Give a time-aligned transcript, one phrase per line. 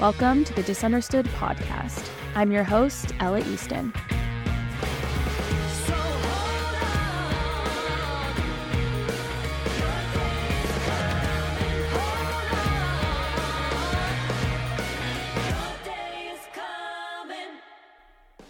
[0.00, 2.10] Welcome to the Dysunderstood podcast.
[2.34, 3.94] I'm your host, Ella Eastin.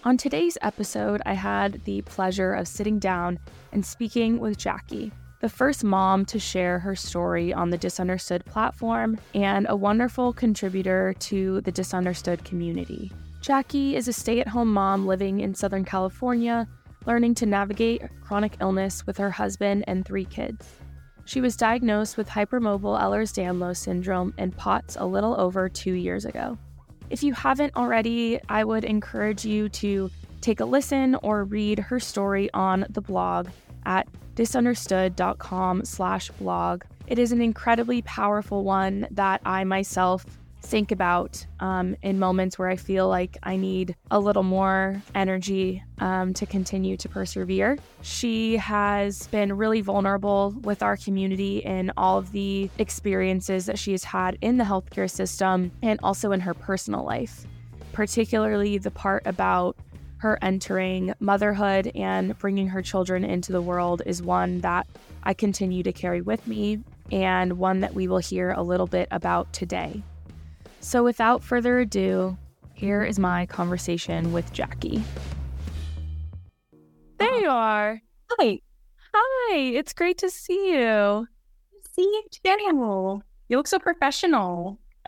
[0.03, 3.39] On today's episode, I had the pleasure of sitting down
[3.71, 5.13] and speaking with Jackie,
[5.45, 11.15] the first mom to share her story on the Dysunderstood platform and a wonderful contributor
[11.19, 13.13] to the Dysunderstood community.
[13.43, 16.67] Jackie is a stay at home mom living in Southern California,
[17.05, 20.67] learning to navigate chronic illness with her husband and three kids.
[21.27, 26.25] She was diagnosed with hypermobile Ehlers Danlos syndrome and POTS a little over two years
[26.25, 26.57] ago.
[27.11, 32.01] If you haven't already, I would encourage you to take a listen or read her
[32.01, 33.49] story on the blog
[33.85, 36.83] at dysunderstood.com slash blog.
[37.07, 40.25] It is an incredibly powerful one that I myself
[40.65, 45.83] think about um, in moments where I feel like I need a little more energy
[45.99, 47.79] um, to continue to persevere.
[48.03, 53.93] She has been really vulnerable with our community in all of the experiences that she
[53.93, 57.47] has had in the healthcare system and also in her personal life,
[57.93, 59.77] particularly the part about
[60.25, 64.87] her entering motherhood and bringing her children into the world is one that
[65.23, 69.07] I continue to carry with me and one that we will hear a little bit
[69.11, 70.03] about today.
[70.81, 72.39] So, without further ado,
[72.73, 75.05] here is my conversation with Jackie.
[77.19, 78.01] There you are.
[78.31, 78.61] Hi.
[79.13, 81.27] Hi, it's great to see you.
[81.95, 83.23] See you too.
[83.51, 84.79] You look so professional.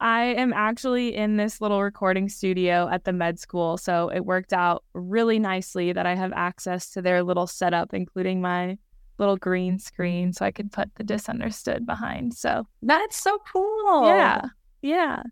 [0.00, 4.52] I am actually in this little recording studio at the med school, so it worked
[4.52, 8.76] out really nicely that I have access to their little setup, including my
[9.18, 12.34] little green screen so I could put the dysunderstood behind.
[12.34, 14.06] So that's so cool.
[14.06, 14.42] Yeah.
[14.82, 15.22] Yeah.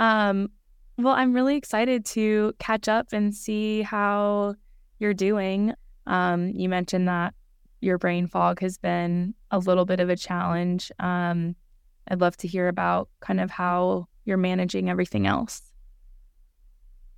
[0.00, 0.50] Um,
[0.98, 4.54] well, I'm really excited to catch up and see how
[4.98, 5.72] you're doing.
[6.06, 7.34] Um, you mentioned that
[7.80, 10.90] your brain fog has been a little bit of a challenge.
[10.98, 11.54] Um,
[12.08, 15.62] I'd love to hear about kind of how you're managing everything else.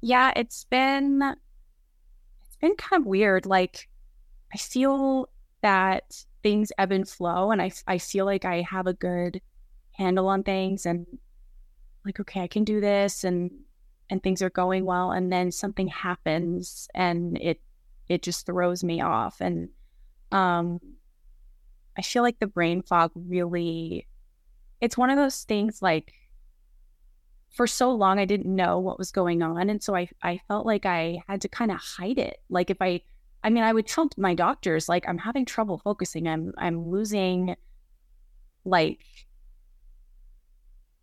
[0.01, 3.47] Yeah, it's been it's been kind of weird.
[3.47, 3.89] Like
[4.53, 5.29] I feel
[5.63, 9.41] that things ebb and flow and I, I feel like I have a good
[9.93, 11.07] handle on things and
[12.05, 13.51] like, okay, I can do this and
[14.11, 17.61] and things are going well and then something happens and it
[18.09, 19.69] it just throws me off and
[20.33, 20.81] um
[21.97, 24.07] I feel like the brain fog really
[24.83, 26.13] it's one of those things like
[27.51, 30.67] for so long I didn't know what was going on and so I I felt
[30.67, 32.39] like I had to kind of hide it.
[32.51, 33.01] Like if I
[33.45, 36.29] I mean, I would tell my doctors like I'm having trouble focusing.
[36.29, 37.57] I'm I'm losing
[38.65, 39.01] like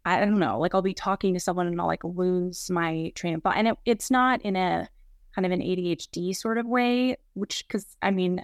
[0.05, 3.35] I don't know, like I'll be talking to someone and I'll like lose my train
[3.35, 3.57] of thought.
[3.57, 4.89] And it, it's not in a
[5.35, 8.43] kind of an ADHD sort of way, which because I mean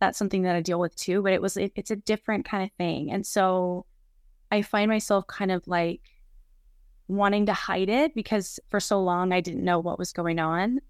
[0.00, 2.64] that's something that I deal with too, but it was it, it's a different kind
[2.64, 3.10] of thing.
[3.10, 3.86] And so
[4.52, 6.02] I find myself kind of like
[7.08, 10.80] wanting to hide it because for so long I didn't know what was going on.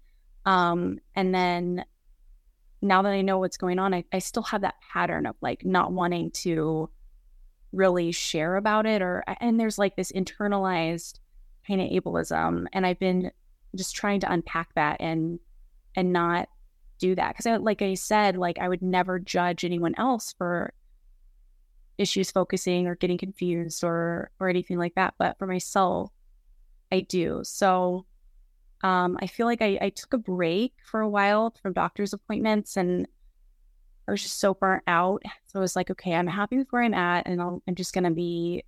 [0.45, 1.85] Um, and then
[2.81, 5.63] now that I know what's going on, I, I still have that pattern of like
[5.65, 6.89] not wanting to
[7.71, 11.19] really share about it or and there's like this internalized
[11.65, 13.31] kind of ableism and I've been
[13.75, 15.39] just trying to unpack that and
[15.95, 16.49] and not
[16.99, 20.73] do that because like I said like I would never judge anyone else for
[21.97, 26.11] issues focusing or getting confused or or anything like that but for myself
[26.91, 28.05] I do so
[28.83, 32.75] um, I feel like I, I took a break for a while from doctor's appointments
[32.75, 33.07] and
[34.07, 35.23] I was just so burnt out.
[35.47, 37.93] So I was like, okay, I'm happy with where I'm at and i am just
[37.93, 38.65] going to be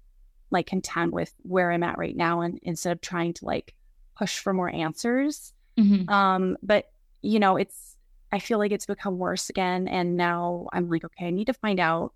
[0.51, 2.41] like content with where I'm at right now.
[2.41, 3.73] And instead of trying to like
[4.17, 5.51] push for more answers.
[5.77, 6.09] Mm-hmm.
[6.09, 6.89] Um, but
[7.21, 7.97] you know, it's,
[8.31, 9.89] I feel like it's become worse again.
[9.89, 12.13] And now I'm like, okay, I need to find out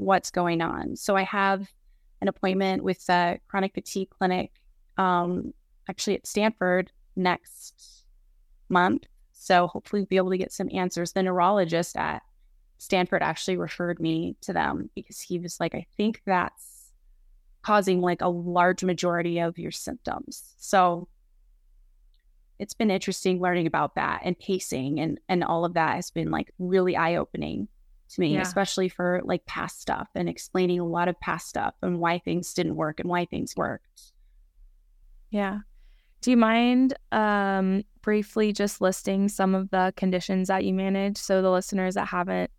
[0.00, 0.96] what's going on.
[0.96, 1.68] So I have
[2.20, 4.50] an appointment with the chronic fatigue clinic,
[4.96, 5.52] um,
[5.88, 8.04] actually at Stanford next
[8.68, 9.04] month.
[9.32, 11.12] So hopefully we'll be able to get some answers.
[11.12, 12.22] The neurologist at
[12.78, 16.92] Stanford actually referred me to them because he was like, I think that's
[17.62, 20.54] causing like a large majority of your symptoms.
[20.58, 21.08] So
[22.58, 26.30] it's been interesting learning about that and pacing and and all of that has been
[26.30, 27.68] like really eye opening
[28.10, 28.42] to me, yeah.
[28.42, 32.52] especially for like past stuff and explaining a lot of past stuff and why things
[32.54, 34.12] didn't work and why things worked.
[35.30, 35.60] Yeah.
[36.20, 41.40] Do you mind um, briefly just listing some of the conditions that you manage so
[41.40, 42.50] the listeners that haven't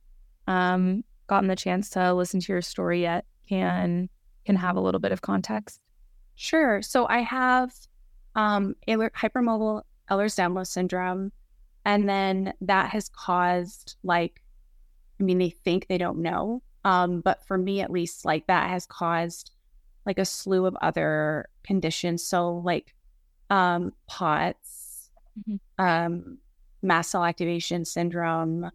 [0.47, 4.09] um, gotten the chance to listen to your story yet can
[4.45, 5.79] can have a little bit of context?
[6.35, 6.81] Sure.
[6.81, 7.71] So I have
[8.35, 11.31] um, hypermobile Ehlers-Danlos syndrome,
[11.85, 14.40] and then that has caused like,
[15.21, 18.69] I mean, they think they don't know, um, but for me at least, like that
[18.69, 19.51] has caused
[20.05, 22.23] like a slew of other conditions.
[22.23, 22.95] So like
[23.51, 25.11] um, POTS,
[25.47, 25.85] mm-hmm.
[25.85, 26.39] um,
[26.81, 28.71] mast cell activation syndrome.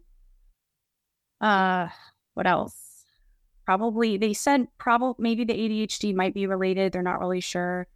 [1.41, 1.89] Uh,
[2.33, 3.03] what else?
[3.65, 6.93] Probably they said probably maybe the ADHD might be related.
[6.93, 7.87] They're not really sure.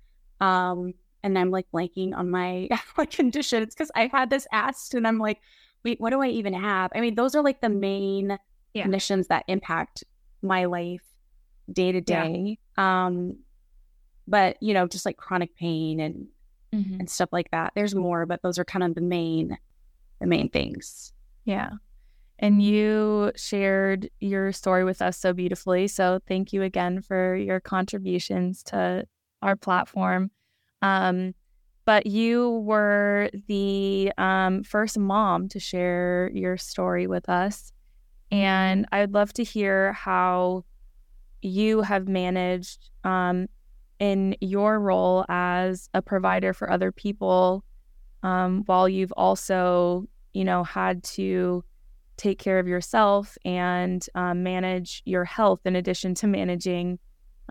[0.42, 0.94] Um,
[1.24, 2.68] and I'm like blanking on my
[2.98, 3.63] like condition.
[3.63, 5.39] It's because I had this asked, and I'm like,
[5.83, 6.92] wait, what do I even have?
[6.95, 8.38] I mean, those are like the main
[8.74, 8.83] yeah.
[8.83, 10.04] conditions that impact
[10.42, 11.04] my life
[11.72, 12.57] day to day.
[12.78, 13.38] Um,
[14.28, 16.28] but you know, just like chronic pain and
[16.74, 17.00] mm-hmm.
[17.00, 17.74] and stuff like that.
[17.75, 19.57] There's more, but those are kind of the main
[20.19, 21.13] the main things.
[21.45, 21.72] Yeah.
[22.39, 25.88] And you shared your story with us so beautifully.
[25.88, 29.06] So thank you again for your contributions to
[29.42, 30.31] our platform.
[30.81, 31.36] Um,
[31.86, 37.74] but you were the um, first mom to share your story with us.
[38.31, 40.63] And I'd love to hear how
[41.42, 43.48] you have managed um,
[44.00, 47.63] in your role as a provider for other people
[48.24, 51.63] um, while you've also, you know, had to
[52.18, 57.00] take care of yourself and um, manage your health in addition to managing,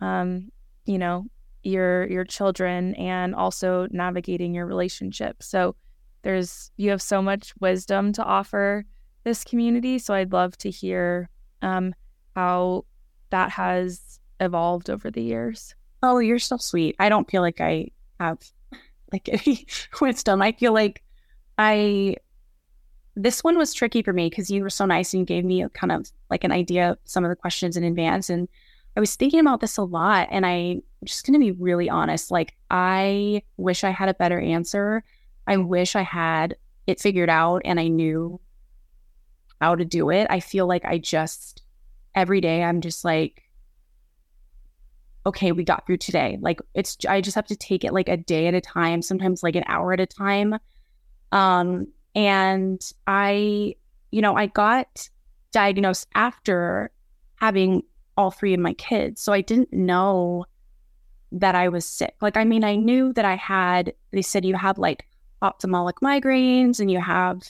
[0.00, 0.50] um,
[0.86, 1.26] you know,
[1.62, 5.42] your your children and also navigating your relationship.
[5.42, 5.76] So
[6.22, 8.84] there's you have so much wisdom to offer
[9.24, 9.98] this community.
[9.98, 11.28] So I'd love to hear
[11.62, 11.94] um,
[12.34, 12.84] how
[13.30, 15.74] that has evolved over the years.
[16.02, 16.96] Oh, you're so sweet.
[16.98, 18.38] I don't feel like I have
[19.12, 19.66] like any
[20.00, 20.42] wisdom.
[20.42, 21.02] I feel like
[21.58, 22.16] I
[23.16, 25.62] this one was tricky for me because you were so nice and you gave me
[25.62, 28.30] a kind of like an idea of some of the questions in advance.
[28.30, 28.48] And
[29.00, 32.30] I was thinking about this a lot and I'm just gonna be really honest.
[32.30, 35.02] Like I wish I had a better answer.
[35.46, 36.56] I wish I had
[36.86, 38.38] it figured out and I knew
[39.58, 40.26] how to do it.
[40.28, 41.62] I feel like I just
[42.14, 43.48] every day I'm just like,
[45.24, 46.36] okay, we got through today.
[46.38, 49.42] Like it's I just have to take it like a day at a time, sometimes
[49.42, 50.58] like an hour at a time.
[51.32, 53.76] Um and I
[54.10, 55.08] you know, I got
[55.52, 56.90] diagnosed after
[57.36, 57.82] having
[58.20, 59.22] all three of my kids.
[59.22, 60.44] So I didn't know
[61.32, 62.14] that I was sick.
[62.20, 65.06] Like I mean, I knew that I had they said you have like
[65.42, 67.42] ophthalmic migraines and you have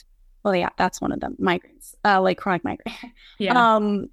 [0.43, 1.93] well yeah, that's one of them, migraines.
[2.05, 2.95] Uh like chronic migraine.
[3.37, 3.75] Yeah.
[3.75, 4.09] Um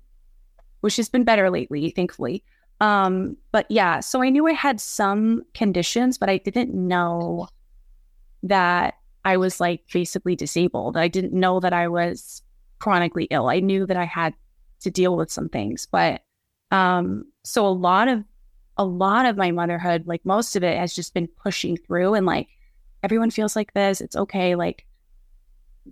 [0.80, 2.44] which has been better lately, thankfully.
[2.80, 7.48] Um, but yeah, so I knew I had some conditions, but I didn't know
[8.44, 8.94] that
[9.24, 10.96] I was like basically disabled.
[10.96, 12.42] I didn't know that I was
[12.78, 13.48] chronically ill.
[13.48, 14.34] I knew that I had
[14.80, 16.22] to deal with some things, but
[16.70, 18.24] um, so a lot of
[18.76, 22.26] a lot of my motherhood, like most of it, has just been pushing through and
[22.26, 22.48] like
[23.02, 24.00] everyone feels like this.
[24.00, 24.54] It's okay.
[24.54, 24.86] Like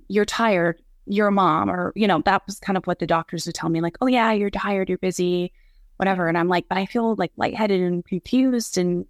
[0.09, 3.47] you're tired you're a mom or you know that was kind of what the doctors
[3.47, 5.53] would tell me like oh yeah you're tired you're busy
[5.97, 9.07] whatever and i'm like but i feel like lightheaded and confused and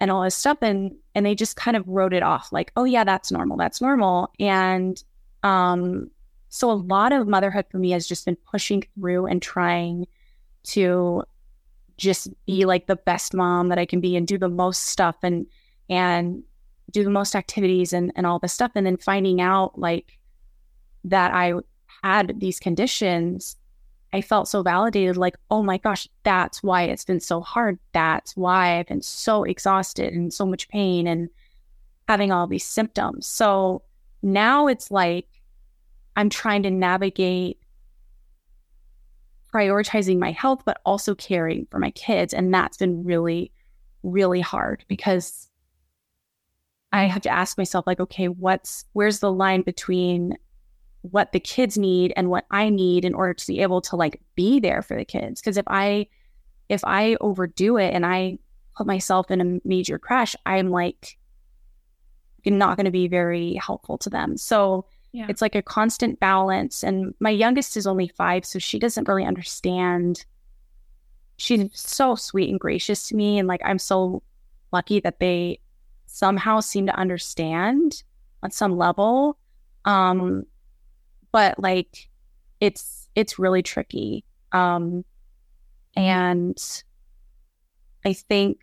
[0.00, 2.84] and all this stuff and and they just kind of wrote it off like oh
[2.84, 5.02] yeah that's normal that's normal and
[5.42, 6.08] um
[6.48, 10.06] so a lot of motherhood for me has just been pushing through and trying
[10.64, 11.22] to
[11.96, 15.16] just be like the best mom that i can be and do the most stuff
[15.22, 15.46] and
[15.88, 16.42] and
[16.90, 20.18] do the most activities and and all this stuff and then finding out like
[21.04, 21.54] that I
[22.02, 23.56] had these conditions,
[24.12, 27.78] I felt so validated like, oh my gosh, that's why it's been so hard.
[27.92, 31.28] That's why I've been so exhausted and so much pain and
[32.08, 33.26] having all these symptoms.
[33.26, 33.82] So
[34.22, 35.26] now it's like
[36.16, 37.58] I'm trying to navigate
[39.54, 42.34] prioritizing my health, but also caring for my kids.
[42.34, 43.52] And that's been really,
[44.02, 45.48] really hard because
[46.92, 50.36] I have to ask myself, like, okay, what's where's the line between
[51.02, 54.20] what the kids need and what I need in order to be able to like
[54.36, 55.40] be there for the kids.
[55.40, 56.06] Because if I
[56.68, 58.38] if I overdo it and I
[58.76, 61.18] put myself in a major crash, I'm like
[62.46, 64.36] not going to be very helpful to them.
[64.36, 65.26] So yeah.
[65.28, 66.82] it's like a constant balance.
[66.82, 70.26] And my youngest is only five, so she doesn't really understand.
[71.36, 73.38] She's so sweet and gracious to me.
[73.38, 74.22] And like, I'm so
[74.72, 75.60] lucky that they
[76.06, 78.02] somehow seem to understand
[78.42, 79.38] on some level.
[79.86, 80.44] Um,
[81.34, 82.08] but like
[82.60, 85.04] it's it's really tricky um
[85.96, 86.82] and
[88.04, 88.60] i think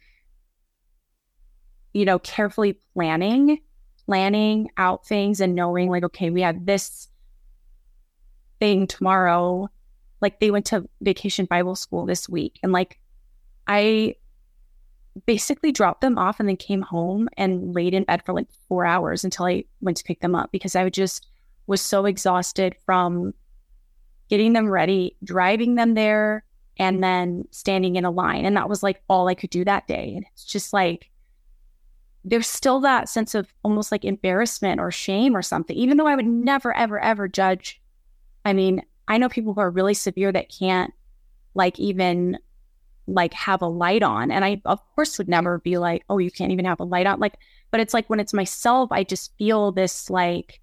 [1.93, 3.59] you know carefully planning
[4.05, 7.07] planning out things and knowing like okay we have this
[8.59, 9.69] thing tomorrow
[10.21, 12.99] like they went to vacation bible school this week and like
[13.67, 14.15] i
[15.25, 18.85] basically dropped them off and then came home and laid in bed for like four
[18.85, 21.27] hours until I went to pick them up because I just
[21.67, 23.33] was so exhausted from
[24.29, 26.45] getting them ready, driving them there,
[26.77, 28.45] and then standing in a line.
[28.45, 30.13] And that was like all I could do that day.
[30.15, 31.10] And it's just like,
[32.23, 36.15] there's still that sense of almost like embarrassment or shame or something, even though I
[36.15, 37.81] would never, ever, ever judge.
[38.45, 40.93] I mean, I know people who are really severe that can't
[41.55, 42.37] like even
[43.07, 44.31] like have a light on.
[44.31, 47.07] And I, of course, would never be like, oh, you can't even have a light
[47.07, 47.19] on.
[47.19, 47.37] Like,
[47.71, 50.61] but it's like when it's myself, I just feel this like,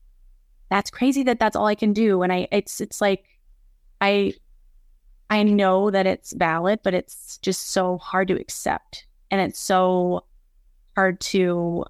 [0.70, 2.22] that's crazy that that's all I can do.
[2.22, 3.24] And I, it's, it's like,
[4.00, 4.34] I,
[5.28, 9.06] I know that it's valid, but it's just so hard to accept.
[9.30, 10.24] And it's so
[10.98, 11.84] hard to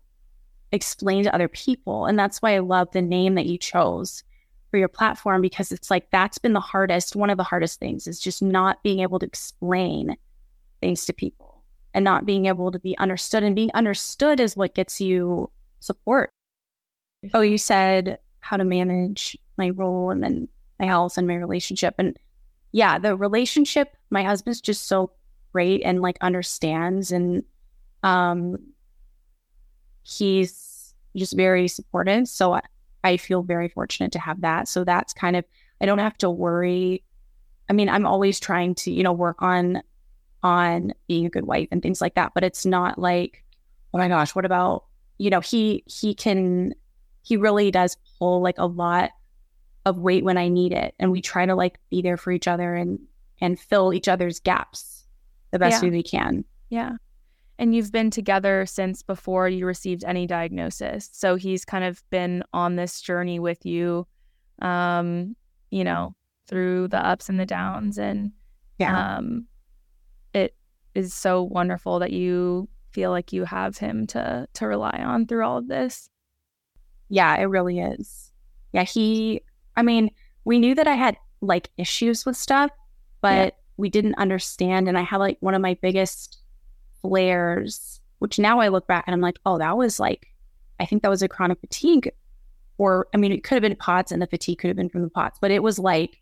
[0.71, 2.05] explain to other people.
[2.05, 4.23] And that's why I love the name that you chose
[4.71, 8.07] for your platform because it's like that's been the hardest, one of the hardest things
[8.07, 10.15] is just not being able to explain
[10.83, 13.43] things to people and not being able to be understood.
[13.43, 15.51] And being understood is what gets you
[15.81, 16.31] support.
[17.33, 20.49] Oh, you said how to manage my role and then
[20.79, 21.95] my health and my relationship.
[21.97, 22.19] And
[22.73, 25.13] yeah, the relationship, my husband's just so
[25.53, 27.43] great and like understands and
[28.03, 28.59] um
[30.09, 32.29] he's just very supportive.
[32.29, 32.63] So I,
[33.05, 34.69] I feel very fortunate to have that.
[34.69, 35.45] So that's kind of
[35.81, 37.05] I don't have to worry.
[37.71, 39.83] I mean, I'm always trying to, you know, work on
[40.43, 42.33] on being a good wife and things like that.
[42.35, 43.45] But it's not like,
[43.93, 44.85] oh my gosh, what about,
[45.19, 46.75] you know, he he can
[47.23, 49.11] he really does pull like a lot
[49.85, 50.95] of weight when I need it.
[50.99, 52.99] And we try to like be there for each other and
[53.41, 55.05] and fill each other's gaps
[55.51, 55.89] the best yeah.
[55.89, 56.45] way we can.
[56.71, 56.97] Yeah.
[57.59, 61.11] And you've been together since before you received any diagnosis.
[61.13, 64.07] So he's kind of been on this journey with you,
[64.63, 65.35] um,
[65.71, 66.15] you know,
[66.47, 67.99] through the ups and the downs.
[67.99, 68.33] And
[68.79, 69.17] yeah.
[69.17, 69.47] um,
[70.33, 70.55] it
[70.95, 75.45] is so wonderful that you feel like you have him to to rely on through
[75.45, 76.09] all of this.
[77.09, 78.33] Yeah, it really is.
[78.73, 79.43] Yeah, he
[79.77, 80.11] I mean,
[80.45, 82.71] we knew that I had like issues with stuff,
[83.21, 83.51] but yeah.
[83.77, 86.39] we didn't understand and I had like one of my biggest
[87.09, 90.29] flares, which now I look back and I'm like, "Oh, that was like
[90.81, 92.13] I think that was a chronic fatigue
[92.79, 95.03] or I mean, it could have been POTS and the fatigue could have been from
[95.03, 96.21] the POTS, but it was like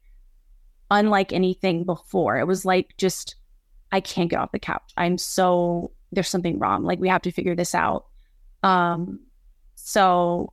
[0.91, 2.39] unlike anything before.
[2.39, 3.37] It was like just
[3.93, 4.93] I can't get off the couch.
[4.97, 6.85] I'm so there's something wrong.
[6.85, 8.07] Like we have to figure this out.
[8.63, 9.21] Um,
[9.75, 10.53] so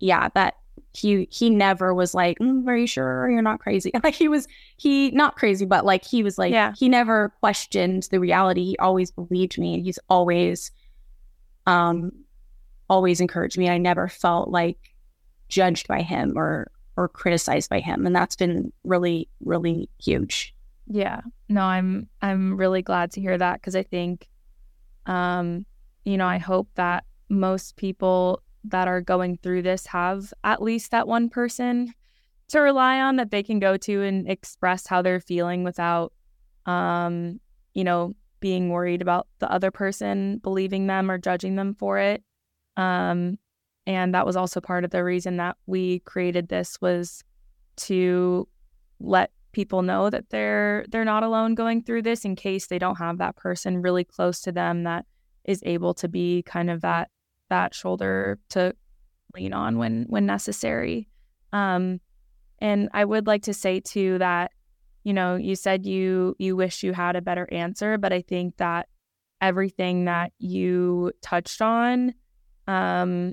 [0.00, 0.54] yeah, that
[0.98, 4.46] he he never was like, mm, "Are you sure you're not crazy?" Like he was
[4.76, 6.72] he not crazy, but like he was like yeah.
[6.76, 8.64] he never questioned the reality.
[8.64, 9.82] He always believed me.
[9.82, 10.70] He's always
[11.66, 12.12] um
[12.90, 13.68] always encouraged me.
[13.68, 14.94] I never felt like
[15.48, 20.54] judged by him or or criticized by him, and that's been really really huge.
[20.88, 21.20] Yeah.
[21.48, 24.28] No, I'm I'm really glad to hear that because I think
[25.06, 25.64] um
[26.04, 30.90] you know, I hope that most people that are going through this have at least
[30.90, 31.92] that one person
[32.48, 36.12] to rely on that they can go to and express how they're feeling without
[36.66, 37.40] um
[37.74, 42.22] you know, being worried about the other person believing them or judging them for it.
[42.76, 43.38] Um
[43.86, 47.24] and that was also part of the reason that we created this was
[47.76, 48.46] to
[49.00, 52.98] let people know that they're they're not alone going through this in case they don't
[52.98, 55.06] have that person really close to them that
[55.44, 57.08] is able to be kind of that
[57.48, 58.74] that shoulder to
[59.34, 61.08] lean on when when necessary.
[61.52, 62.00] Um
[62.60, 64.52] and i would like to say too that
[65.04, 68.56] you know you said you you wish you had a better answer but i think
[68.56, 68.88] that
[69.40, 72.12] everything that you touched on
[72.66, 73.32] um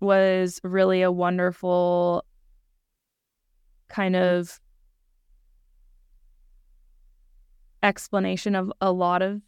[0.00, 2.24] was really a wonderful
[3.88, 4.60] kind of
[7.82, 9.40] explanation of a lot of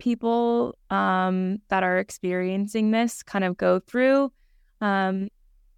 [0.00, 4.32] people um, that are experiencing this kind of go through.
[4.80, 5.28] Um,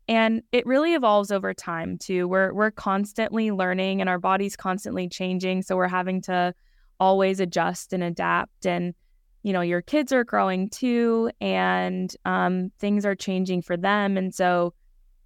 [0.08, 2.26] and it really evolves over time too.
[2.26, 5.62] We're we're constantly learning and our body's constantly changing.
[5.62, 6.54] So we're having to
[6.98, 8.66] always adjust and adapt.
[8.66, 8.94] And,
[9.42, 14.16] you know, your kids are growing too, and um, things are changing for them.
[14.16, 14.72] And so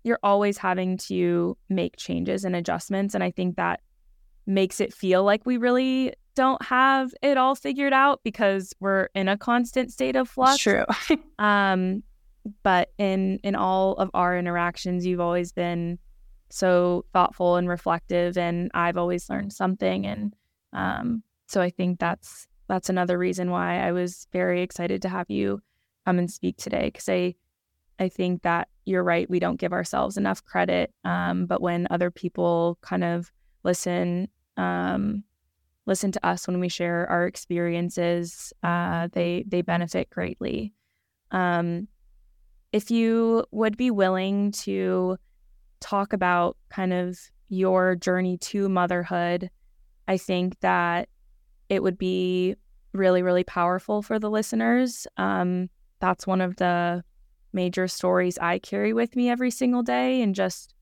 [0.05, 3.15] you're always having to make changes and adjustments.
[3.15, 3.81] And I think that
[4.47, 9.27] makes it feel like we really don't have it all figured out because we're in
[9.27, 10.59] a constant state of flux.
[10.59, 10.85] True.
[11.41, 12.05] um,
[12.63, 15.99] but in in all of our interactions, you've always been
[16.51, 20.07] so thoughtful and reflective, and I've always learned something.
[20.07, 20.37] And
[20.73, 25.31] um, so I think that's that's another reason why I was very excited to have
[25.31, 25.61] you
[26.05, 27.35] come and speak today because I
[27.99, 29.29] I think that you're right.
[29.29, 33.33] We don't give ourselves enough credit, um, but when other people kind of
[33.65, 35.25] listen um,
[35.87, 38.53] listen to us when we share our experiences.
[38.63, 40.73] Uh, they they benefit greatly.
[41.31, 41.89] Um,
[42.73, 45.17] if you would be willing to
[45.81, 49.51] talk about kind of your journey to motherhood,
[50.09, 51.09] I think that
[51.69, 52.57] it would be
[52.93, 55.07] really, really powerful for the listeners.
[55.17, 55.69] Um,
[56.01, 57.05] that's one of the
[57.53, 60.75] major stories I carry with me every single day, and just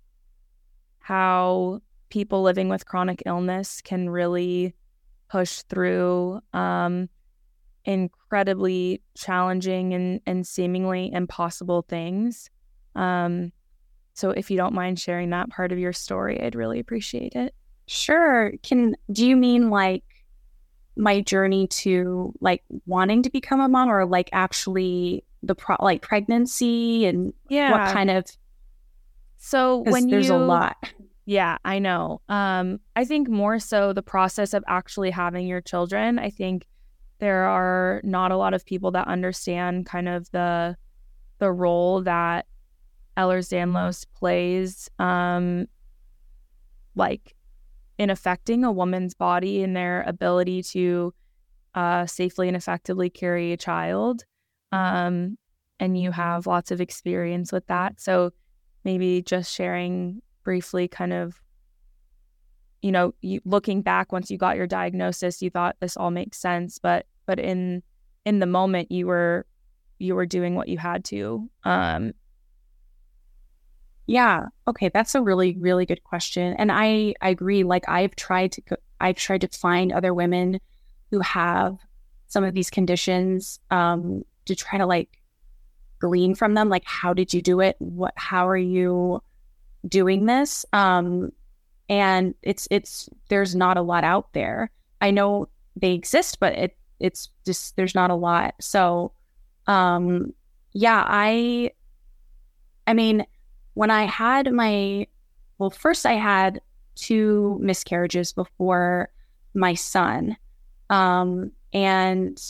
[0.99, 4.75] how people living with chronic illness can really
[5.35, 7.09] push through um,
[7.85, 12.51] incredibly challenging and, and seemingly impossible things.
[12.95, 13.51] Um,
[14.13, 17.53] so if you don't mind sharing that part of your story, I'd really appreciate it.
[17.89, 18.53] Sure.
[18.63, 20.05] Can do you mean like
[20.97, 26.01] my journey to like wanting to become a mom or like actually the pro like
[26.01, 27.73] pregnancy and yeah.
[27.73, 28.25] what kind of
[29.37, 30.77] so when there's you, a lot.
[31.27, 32.21] Yeah, I know.
[32.29, 36.19] Um, I think more so the process of actually having your children.
[36.19, 36.67] I think
[37.19, 40.77] there are not a lot of people that understand kind of the
[41.39, 42.47] the role that
[43.17, 45.67] Ehlers-Danlos plays, um,
[46.95, 47.35] like
[47.99, 51.15] in affecting a woman's body and their ability to
[51.75, 54.25] uh, safely and effectively carry a child.
[54.73, 55.39] Um,
[55.81, 58.01] and you have lots of experience with that.
[58.01, 58.33] So
[58.85, 61.41] maybe just sharing briefly, kind of,
[62.83, 66.39] you know, you, looking back once you got your diagnosis, you thought this all makes
[66.39, 67.83] sense, but but in
[68.25, 69.47] in the moment, you were
[69.99, 71.49] you were doing what you had to.
[71.65, 72.13] Um,
[74.07, 74.47] yeah.
[74.69, 74.91] Okay.
[74.93, 76.55] That's a really, really good question.
[76.59, 77.65] And I, I agree.
[77.65, 78.63] Like I've tried to,
[79.01, 80.61] I've tried to find other women
[81.11, 81.79] who have
[82.27, 85.09] some of these conditions um, to try to like
[86.01, 86.69] glean from them.
[86.69, 87.77] Like, how did you do it?
[87.79, 89.23] What, how are you
[89.89, 90.65] doing this?
[90.73, 91.33] Um,
[91.89, 94.71] and it's, it's, there's not a lot out there.
[95.01, 98.55] I know they exist, but it, it's just, there's not a lot.
[98.61, 99.13] So,
[99.67, 100.33] um,
[100.73, 101.73] yeah, I,
[102.87, 103.27] I mean,
[103.75, 105.07] when I had my,
[105.59, 106.61] well, first I had
[106.95, 109.11] two miscarriages before
[109.55, 110.37] my son.
[110.91, 112.41] Um, and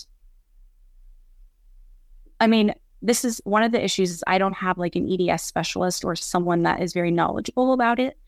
[2.40, 5.42] I mean, this is one of the issues is I don't have like an EDS
[5.42, 8.18] specialist or someone that is very knowledgeable about it.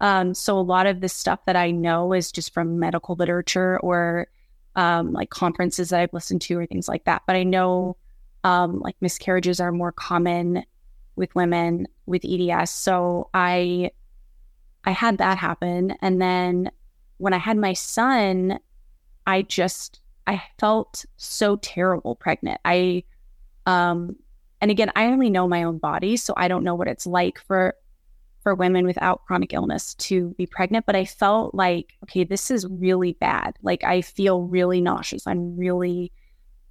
[0.00, 3.78] Um, so a lot of the stuff that I know is just from medical literature
[3.80, 4.28] or
[4.76, 7.22] um, like conferences that I've listened to or things like that.
[7.26, 7.96] But I know
[8.44, 10.64] um, like miscarriages are more common
[11.16, 12.70] with women with EDS.
[12.70, 13.90] So I
[14.84, 16.70] I had that happen and then
[17.18, 18.60] when I had my son,
[19.26, 22.60] I just I felt so terrible pregnant.
[22.64, 23.02] I
[23.66, 24.16] um
[24.60, 27.38] and again, I only know my own body, so I don't know what it's like
[27.38, 27.74] for
[28.42, 32.66] for women without chronic illness to be pregnant, but I felt like okay, this is
[32.66, 33.56] really bad.
[33.62, 35.26] Like I feel really nauseous.
[35.26, 36.12] I'm really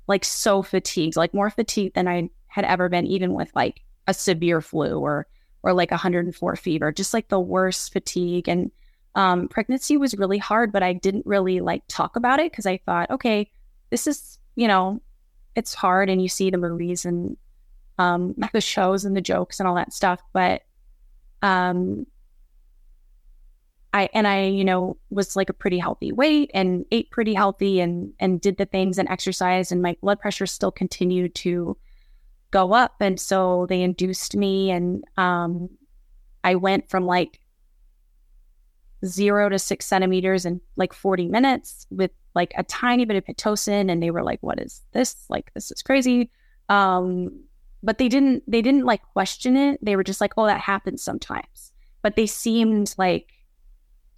[0.08, 4.14] like so fatigued, like more fatigued than I had ever been even with like a
[4.14, 5.28] severe flu or
[5.62, 8.48] or like 104 fever, just like the worst fatigue.
[8.48, 8.72] And
[9.16, 12.78] um, pregnancy was really hard, but I didn't really like talk about it because I
[12.78, 13.52] thought, okay,
[13.90, 15.02] this is you know,
[15.56, 17.38] it's hard, and you see the movies and
[17.98, 20.64] um, the shows and the jokes and all that stuff, but
[21.42, 22.06] um,
[23.94, 27.80] I and I, you know, was like a pretty healthy weight and ate pretty healthy
[27.80, 31.78] and and did the things and exercise and my blood pressure still continued to
[32.52, 32.96] go up.
[33.00, 35.70] And so they induced me and um,
[36.44, 37.40] I went from like
[39.06, 43.92] zero to six centimeters in like 40 minutes with like a tiny bit of Pitocin.
[43.92, 45.16] And they were like, what is this?
[45.30, 46.32] Like, this is crazy.
[46.68, 47.44] Um,
[47.82, 49.84] but they didn't, they didn't like question it.
[49.84, 51.72] They were just like, oh, that happens sometimes.
[52.02, 53.32] But they seemed like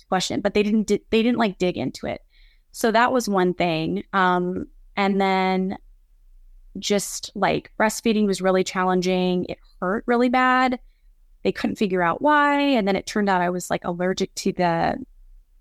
[0.10, 2.22] question, but they didn't, they didn't like dig into it.
[2.72, 4.04] So that was one thing.
[4.14, 4.68] Um,
[4.98, 5.78] and then
[6.80, 9.46] just like breastfeeding was really challenging.
[9.50, 10.80] It hurt really bad.
[11.44, 12.60] They couldn't figure out why.
[12.60, 14.98] And then it turned out I was like allergic to the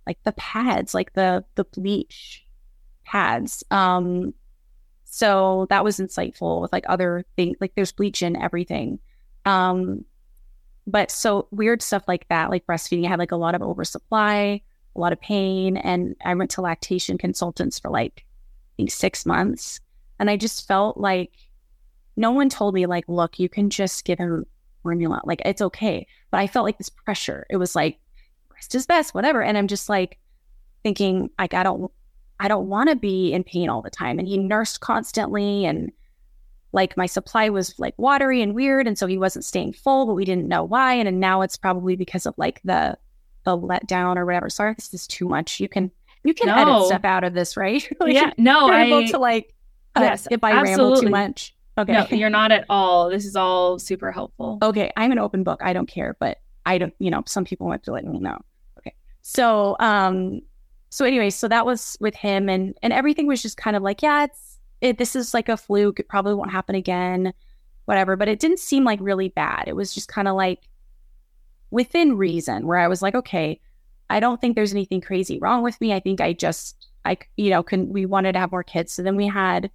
[0.07, 2.45] like the pads, like the the bleach
[3.05, 3.65] pads.
[3.71, 4.35] Um
[5.05, 8.99] so that was insightful with like other things like there's bleach in everything.
[9.45, 10.05] Um
[10.87, 14.63] but so weird stuff like that, like breastfeeding, I had like a lot of oversupply,
[14.97, 19.25] a lot of pain, and I went to lactation consultants for like I think six
[19.27, 19.81] months
[20.21, 21.33] and I just felt like
[22.15, 24.45] no one told me, like, look, you can just give him
[24.83, 25.21] formula.
[25.25, 26.07] Like, it's okay.
[26.31, 27.47] But I felt like this pressure.
[27.51, 27.99] It was like,
[28.53, 29.43] rest is best, whatever.
[29.43, 30.19] And I'm just like
[30.83, 31.91] thinking, like, I don't,
[32.39, 34.19] I don't want to be in pain all the time.
[34.19, 35.65] And he nursed constantly.
[35.67, 35.93] And
[36.73, 38.87] like my supply was like watery and weird.
[38.87, 40.95] And so he wasn't staying full, but we didn't know why.
[40.95, 42.97] And, and now it's probably because of like the,
[43.45, 44.49] the letdown or whatever.
[44.51, 45.61] Sorry, this is too much.
[45.61, 45.91] You can
[46.23, 46.57] You can No.
[46.57, 47.83] edit stuff out of this, right?
[48.01, 49.55] Like, yeah, no, you're I able to like
[49.97, 51.55] yes, uh, if I ramble too much.
[51.81, 51.93] Okay.
[51.93, 53.09] no, you're not at all.
[53.09, 54.59] This is all super helpful.
[54.63, 55.61] okay, I'm an open book.
[55.63, 58.39] I don't care, but I don't, you know, some people want to let me know.
[58.79, 58.95] Okay.
[59.23, 60.41] So, um,
[60.91, 64.03] so anyway, so that was with him and and everything was just kind of like,
[64.03, 66.01] yeah, it's it this is like a fluke.
[66.01, 67.33] It probably won't happen again,
[67.85, 68.17] whatever.
[68.17, 69.65] But it didn't seem like really bad.
[69.69, 70.69] It was just kind of like
[71.71, 73.61] within reason where I was like, okay,
[74.11, 75.93] I don't think there's anything crazy wrong with me.
[75.93, 78.93] I think I just I you know, can we wanted to have more kids.
[78.93, 79.71] So then we had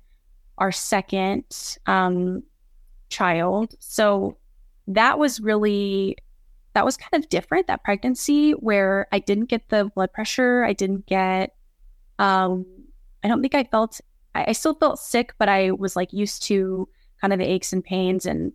[0.57, 1.43] our second
[1.85, 2.43] um
[3.09, 3.75] child.
[3.79, 4.37] So
[4.87, 6.17] that was really
[6.73, 10.63] that was kind of different that pregnancy where I didn't get the blood pressure.
[10.63, 11.55] I didn't get
[12.19, 12.65] um
[13.23, 13.99] I don't think I felt
[14.35, 16.87] I, I still felt sick, but I was like used to
[17.21, 18.51] kind of the aches and pains and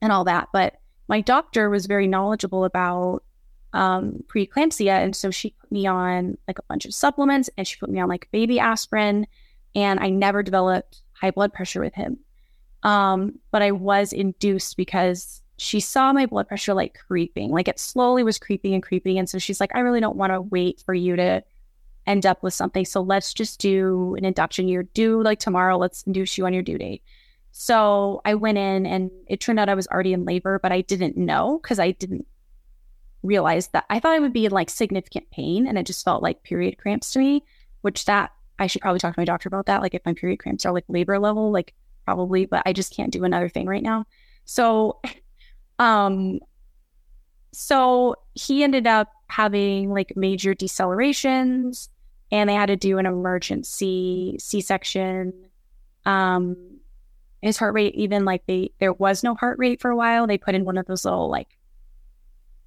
[0.00, 0.48] and all that.
[0.52, 0.76] But
[1.08, 3.24] my doctor was very knowledgeable about
[3.72, 7.76] um, preeclampsia, and so she put me on like a bunch of supplements, and she
[7.76, 9.26] put me on like baby aspirin,
[9.74, 12.18] and I never developed high blood pressure with him.
[12.82, 17.78] Um, but I was induced because she saw my blood pressure like creeping, like it
[17.78, 20.82] slowly was creeping and creeping, and so she's like, I really don't want to wait
[20.84, 21.42] for you to
[22.06, 24.68] end up with something, so let's just do an induction.
[24.68, 25.78] You're due like tomorrow.
[25.78, 27.02] Let's induce you on your due date.
[27.52, 30.82] So I went in and it turned out I was already in labor, but I
[30.82, 32.26] didn't know because I didn't
[33.22, 36.22] realize that I thought I would be in like significant pain and it just felt
[36.22, 37.44] like period cramps to me,
[37.80, 39.82] which that I should probably talk to my doctor about that.
[39.82, 43.12] Like if my period cramps are like labor level, like probably, but I just can't
[43.12, 44.06] do another thing right now.
[44.44, 45.00] So
[45.78, 46.40] um
[47.52, 51.88] so he ended up having like major decelerations
[52.30, 55.32] and they had to do an emergency C-section.
[56.04, 56.78] Um
[57.42, 60.38] his heart rate even like they there was no heart rate for a while they
[60.38, 61.58] put in one of those little like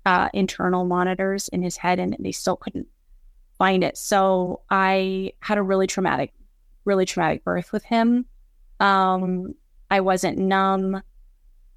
[0.05, 2.87] uh internal monitors in his head and they still couldn't
[3.57, 3.97] find it.
[3.97, 6.33] So i had a really traumatic
[6.85, 8.25] really traumatic birth with him.
[8.79, 9.53] Um
[9.89, 11.01] i wasn't numb.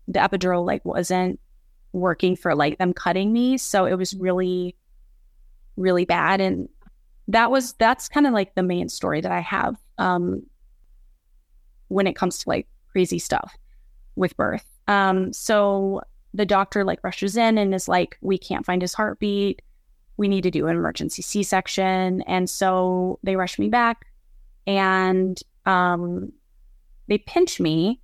[0.08, 1.40] The epidural like wasn't
[1.92, 3.58] working for like them cutting me.
[3.58, 4.76] So it was really
[5.76, 6.40] really bad.
[6.40, 6.68] And
[7.28, 10.42] that was that's kind of like the main story that i have um
[11.90, 13.56] when it comes to like crazy stuff
[14.16, 14.64] with birth.
[14.88, 19.62] Um, so the doctor like rushes in and is like, we can't find his heartbeat.
[20.20, 22.20] We need to do an emergency C section.
[22.22, 24.04] And so they rush me back
[24.66, 26.30] and um,
[27.08, 28.02] they pinch me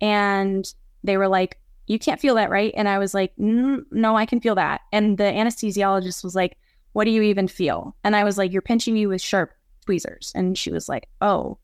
[0.00, 0.66] and
[1.04, 2.74] they were like, you can't feel that, right?
[2.76, 4.80] And I was like, "Mm, no, I can feel that.
[4.92, 6.58] And the anesthesiologist was like,
[6.94, 7.94] what do you even feel?
[8.02, 9.52] And I was like, you're pinching me with sharp
[9.84, 10.32] tweezers.
[10.34, 11.58] And she was like, oh,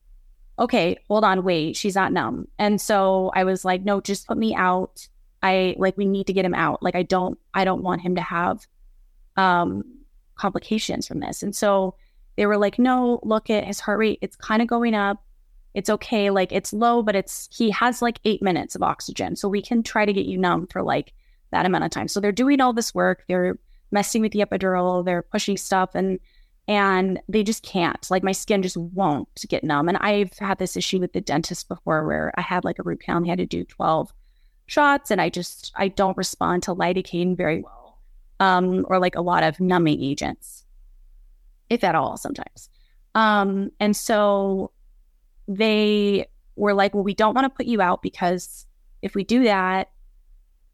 [0.60, 2.46] okay, hold on, wait, she's not numb.
[2.56, 5.08] And so I was like, no, just put me out.
[5.42, 6.84] I like we need to get him out.
[6.84, 8.66] Like I don't I don't want him to have
[9.38, 9.82] um
[10.36, 11.42] complications from this.
[11.42, 11.94] And so
[12.36, 15.24] they were like, no, look at his heart rate, it's kind of going up.
[15.74, 19.36] It's okay, like it's low, but it's he has like 8 minutes of oxygen.
[19.36, 21.12] So we can try to get you numb for like
[21.52, 22.08] that amount of time.
[22.08, 23.58] So they're doing all this work, they're
[23.90, 26.18] messing with the epidural, they're pushing stuff and
[26.66, 28.10] and they just can't.
[28.10, 29.88] Like my skin just won't get numb.
[29.88, 33.00] And I've had this issue with the dentist before where I had like a root
[33.00, 34.12] canal and he had to do 12
[34.66, 37.77] shots and I just I don't respond to lidocaine very well.
[38.40, 40.64] Um, or like a lot of numbing agents,
[41.70, 42.68] if at all sometimes.
[43.14, 44.70] Um, and so
[45.48, 48.66] they were like, well, we don't want to put you out because
[49.02, 49.90] if we do that,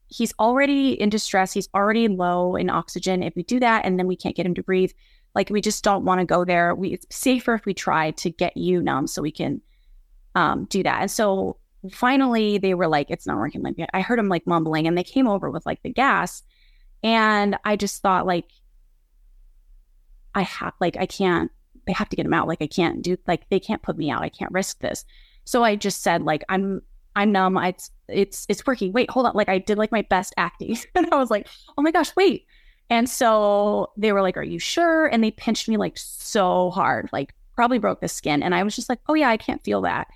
[0.08, 1.52] he's already in distress.
[1.52, 3.22] He's already low in oxygen.
[3.22, 4.92] If we do that and then we can't get him to breathe,
[5.34, 6.74] like we just don't want to go there.
[6.74, 9.60] We it's safer if we try to get you numb so we can
[10.34, 11.00] um, do that.
[11.00, 11.56] And so
[11.90, 13.76] finally they were like, it's not working like.
[13.92, 16.42] I heard him like mumbling and they came over with like the gas.
[17.04, 18.50] And I just thought like
[20.34, 21.52] I have like I can't
[21.86, 22.48] they have to get him out.
[22.48, 24.22] Like I can't do like they can't put me out.
[24.22, 25.04] I can't risk this.
[25.44, 26.80] So I just said like I'm
[27.14, 27.58] I'm numb.
[27.58, 28.92] It's it's it's working.
[28.92, 29.34] Wait, hold on.
[29.34, 30.76] Like I did like my best acting.
[30.94, 32.46] and I was like, oh my gosh, wait.
[32.90, 35.06] And so they were like, Are you sure?
[35.06, 38.42] And they pinched me like so hard, like probably broke the skin.
[38.42, 40.08] And I was just like, Oh yeah, I can't feel that.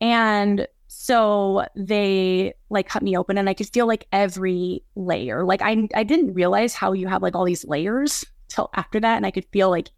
[0.00, 0.66] And
[1.00, 5.44] so they like cut me open and I could feel like every layer.
[5.44, 9.16] Like I I didn't realize how you have like all these layers till after that.
[9.16, 9.90] And I could feel like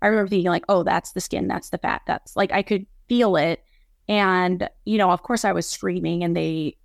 [0.00, 2.86] I remember thinking like, oh, that's the skin, that's the fat, that's like I could
[3.08, 3.64] feel it.
[4.06, 6.76] And, you know, of course I was screaming and they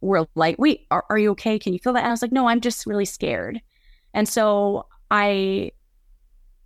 [0.00, 1.58] were like, wait, are, are you okay?
[1.58, 2.04] Can you feel that?
[2.04, 3.60] And I was like, no, I'm just really scared.
[4.14, 5.72] And so I,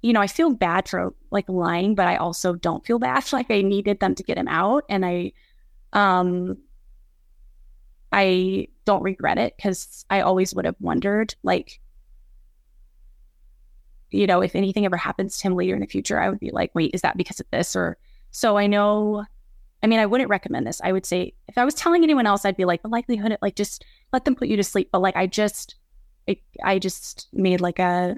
[0.00, 3.24] you know, I feel bad for like lying, but I also don't feel bad.
[3.32, 4.84] Like I needed them to get him out.
[4.88, 5.32] And I,
[5.96, 6.58] um,
[8.12, 11.80] I don't regret it because I always would have wondered, like,
[14.10, 16.50] you know, if anything ever happens to him later in the future, I would be
[16.50, 17.74] like, wait, is that because of this?
[17.74, 17.96] Or
[18.30, 19.24] so I know.
[19.82, 20.80] I mean, I wouldn't recommend this.
[20.84, 23.56] I would say if I was telling anyone else, I'd be like, the likelihood, like,
[23.56, 24.90] just let them put you to sleep.
[24.92, 25.76] But like, I just,
[26.26, 28.16] it, I just made like a,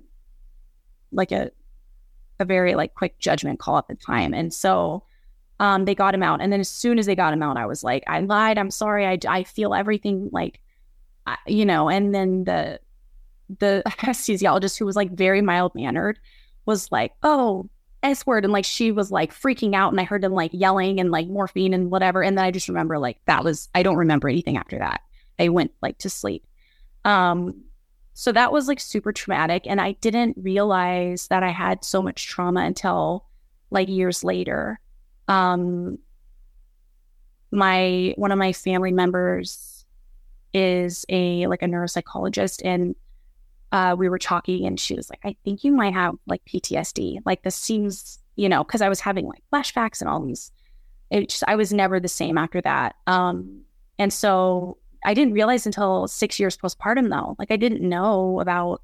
[1.12, 1.50] like a,
[2.40, 5.04] a very like quick judgment call at the time, and so
[5.60, 6.40] um, they got him out.
[6.40, 8.58] And then as soon as they got him out, I was like, I lied.
[8.58, 9.06] I'm sorry.
[9.06, 10.60] I, I feel everything like,
[11.26, 12.80] I, you know, and then the,
[13.58, 16.18] the anesthesiologist who was like very mild mannered
[16.66, 17.68] was like, oh,
[18.02, 18.44] S word.
[18.44, 19.92] And like, she was like freaking out.
[19.92, 22.22] And I heard them like yelling and like morphine and whatever.
[22.22, 25.00] And then I just remember like, that was, I don't remember anything after that.
[25.40, 26.46] I went like to sleep.
[27.04, 27.64] Um,
[28.14, 29.64] so that was like super traumatic.
[29.66, 33.24] And I didn't realize that I had so much trauma until
[33.70, 34.80] like years later
[35.28, 35.98] um,
[37.50, 39.84] my one of my family members
[40.52, 42.94] is a like a neuropsychologist, and
[43.72, 47.20] uh, we were talking, and she was like, "I think you might have like PTSD.
[47.24, 50.50] Like this seems, you know, because I was having like flashbacks and all these.
[51.10, 52.96] It just I was never the same after that.
[53.06, 53.62] Um,
[53.98, 57.36] and so I didn't realize until six years postpartum though.
[57.38, 58.82] Like I didn't know about.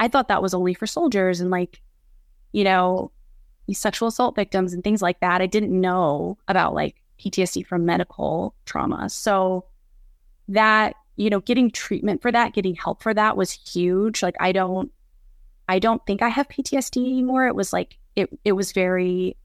[0.00, 1.80] I thought that was only for soldiers and like,
[2.50, 3.12] you know,
[3.72, 5.40] sexual assault victims and things like that.
[5.40, 9.08] I didn't know about like PTSD from medical trauma.
[9.08, 9.64] So
[10.48, 14.22] that, you know, getting treatment for that, getting help for that was huge.
[14.22, 14.90] Like I don't
[15.68, 17.46] I don't think I have PTSD anymore.
[17.46, 19.36] It was like it it was very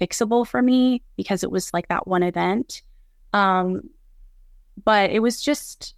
[0.00, 2.82] fixable for me because it was like that one event.
[3.32, 3.90] Um
[4.84, 5.94] but it was just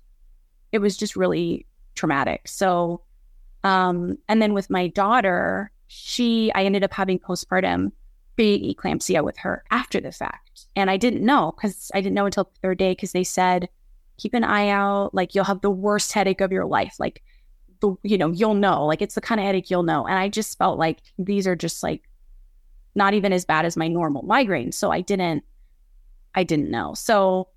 [0.72, 2.48] it was just really traumatic.
[2.48, 3.02] So
[3.64, 7.92] um and then with my daughter, she, I ended up having postpartum
[8.38, 10.66] preeclampsia with her after the fact.
[10.74, 13.68] And I didn't know because I didn't know until the third day because they said,
[14.16, 15.14] keep an eye out.
[15.14, 16.96] Like you'll have the worst headache of your life.
[16.98, 17.22] Like,
[17.80, 18.86] the, you know, you'll know.
[18.86, 20.06] Like it's the kind of headache you'll know.
[20.06, 22.08] And I just felt like these are just like
[22.94, 24.72] not even as bad as my normal migraine.
[24.72, 25.44] So I didn't,
[26.34, 26.94] I didn't know.
[26.94, 27.48] So,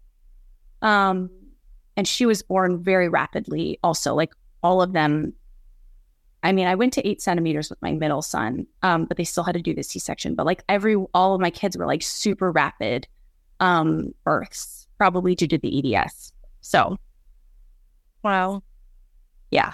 [0.82, 1.30] um,
[1.96, 4.14] and she was born very rapidly also.
[4.14, 5.34] Like all of them
[6.46, 9.44] I mean, I went to eight centimeters with my middle son, um, but they still
[9.44, 10.36] had to do the C section.
[10.36, 13.08] But like every, all of my kids were like super rapid
[13.60, 16.32] um, births, probably due to the EDS.
[16.62, 16.98] So,
[18.24, 18.62] wow,
[19.50, 19.74] yeah.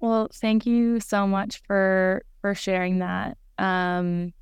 [0.00, 3.36] well, thank you so much for for sharing that.
[3.58, 4.32] Um,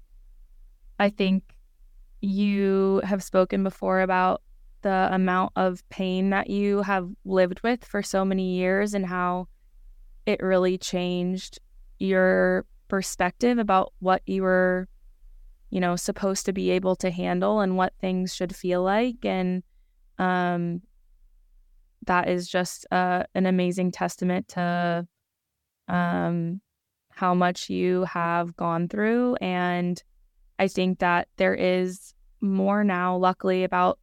[1.01, 1.43] I think
[2.21, 4.41] you have spoken before about
[4.83, 9.49] the amount of pain that you have lived with for so many years and how
[10.27, 11.59] it really changed
[11.99, 14.89] your perspective about what you were,
[15.71, 19.25] you know, supposed to be able to handle and what things should feel like.
[19.25, 19.63] And
[20.19, 20.83] um,
[22.07, 25.07] that is just uh, an amazing testament to
[25.89, 26.61] um,
[27.11, 29.37] how much you have gone through.
[29.37, 30.03] And
[30.59, 33.99] I think that there is more now, luckily, about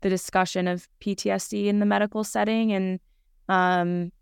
[0.00, 2.72] the discussion of PTSD in the medical setting.
[2.72, 3.00] And
[3.48, 4.12] um,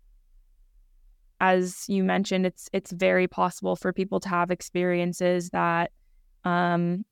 [1.39, 5.91] as you mentioned, it's it's very possible for people to have experiences that
[6.43, 7.05] um,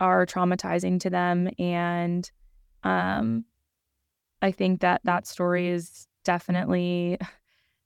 [0.00, 2.30] are traumatizing to them, and
[2.84, 3.44] um,
[4.42, 7.18] I think that that story is definitely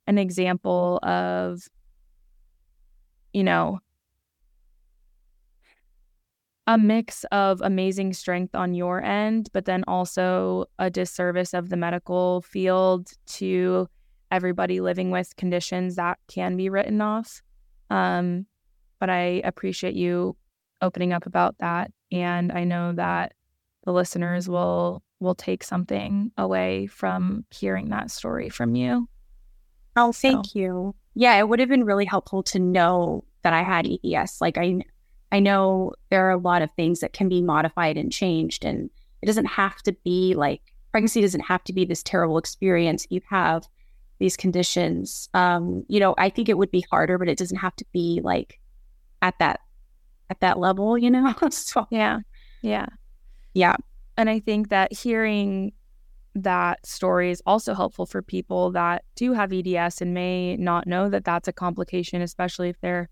[0.07, 1.67] an example of,
[3.33, 3.79] you know,
[6.65, 11.77] a mix of amazing strength on your end, but then also a disservice of the
[11.77, 13.87] medical field to
[14.31, 17.41] everybody living with conditions that can be written off.
[17.89, 18.45] Um,
[18.99, 20.35] but I appreciate you
[20.81, 23.33] opening up about that, and I know that
[23.83, 29.07] the listeners will will take something away from hearing that story from you.
[29.95, 30.59] Oh, thank so.
[30.59, 30.95] you.
[31.15, 34.41] Yeah, it would have been really helpful to know that I had EDS.
[34.41, 34.81] Like I
[35.31, 38.89] I know there are a lot of things that can be modified and changed and
[39.21, 40.61] it doesn't have to be like
[40.91, 43.67] pregnancy doesn't have to be this terrible experience you have
[44.19, 45.29] these conditions.
[45.33, 48.21] Um, you know, I think it would be harder, but it doesn't have to be
[48.23, 48.59] like
[49.21, 49.59] at that
[50.29, 51.33] at that level, you know?
[51.49, 52.19] so yeah.
[52.61, 52.87] Yeah.
[53.53, 53.75] Yeah.
[54.17, 55.73] And I think that hearing
[56.35, 61.09] that story is also helpful for people that do have EDS and may not know
[61.09, 63.09] that that's a complication, especially if they're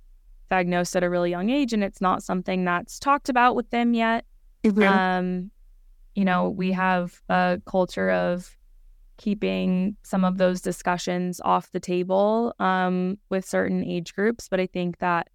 [0.49, 3.93] diagnosed at a really young age and it's not something that's talked about with them
[3.93, 4.25] yet.
[4.63, 4.83] Mm-hmm.
[4.83, 5.51] Um,
[6.13, 8.55] you know, we have a culture of
[9.17, 14.47] keeping some of those discussions off the table um, with certain age groups.
[14.49, 15.29] But I think that,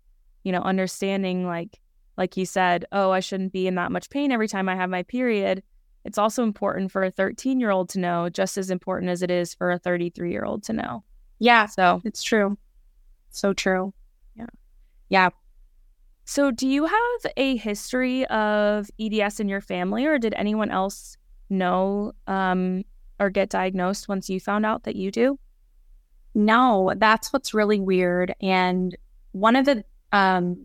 [0.45, 1.81] you know, understanding like,
[2.17, 4.91] like you said, oh, I shouldn't be in that much pain every time I have
[4.91, 5.63] my period.
[6.05, 9.31] It's also important for a 13 year old to know, just as important as it
[9.31, 11.05] is for a 33 year old to know.
[11.39, 11.67] Yeah.
[11.67, 12.59] So it's true.
[13.31, 13.95] So true.
[14.35, 14.47] Yeah.
[15.09, 15.31] Yeah.
[16.31, 21.17] So, do you have a history of EDS in your family, or did anyone else
[21.49, 22.85] know um,
[23.21, 25.39] or get diagnosed once you found out that you do?
[26.35, 28.35] No, that's what's really weird.
[28.41, 28.97] And
[29.33, 30.57] one of the, um,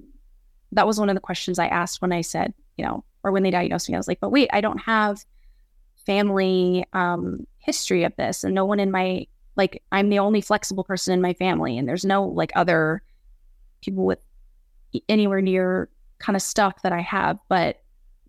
[0.72, 3.44] that was one of the questions I asked when I said, you know, or when
[3.44, 5.26] they diagnosed me, I was like, but wait, I don't have
[6.06, 8.44] family um, history of this.
[8.44, 11.78] And no one in my, like, I'm the only flexible person in my family.
[11.78, 13.02] And there's no like other
[13.82, 14.20] people with
[15.10, 15.90] anywhere near
[16.20, 17.40] kind of stuff that I have.
[17.50, 17.82] But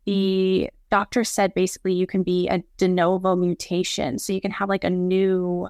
[0.07, 4.19] the doctor said basically you can be a de novo mutation.
[4.19, 5.69] So you can have like a new,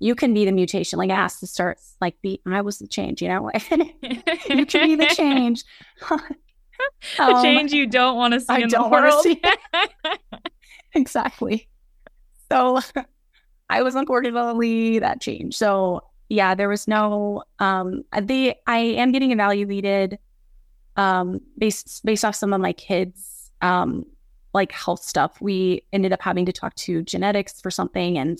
[0.00, 0.98] you can be the mutation.
[0.98, 3.50] Like it has to start like be, I was the change, you know?
[4.48, 5.64] you can be the change.
[7.16, 9.22] the um, change you don't want to see I in don't the world.
[9.22, 9.40] See
[10.94, 11.68] exactly.
[12.50, 12.80] So
[13.70, 15.56] I was unfortunately that change.
[15.56, 20.18] So yeah, there was no um the I am getting evaluated
[20.96, 24.04] um based based off some of my kids um
[24.54, 25.40] like health stuff.
[25.40, 28.38] We ended up having to talk to genetics for something and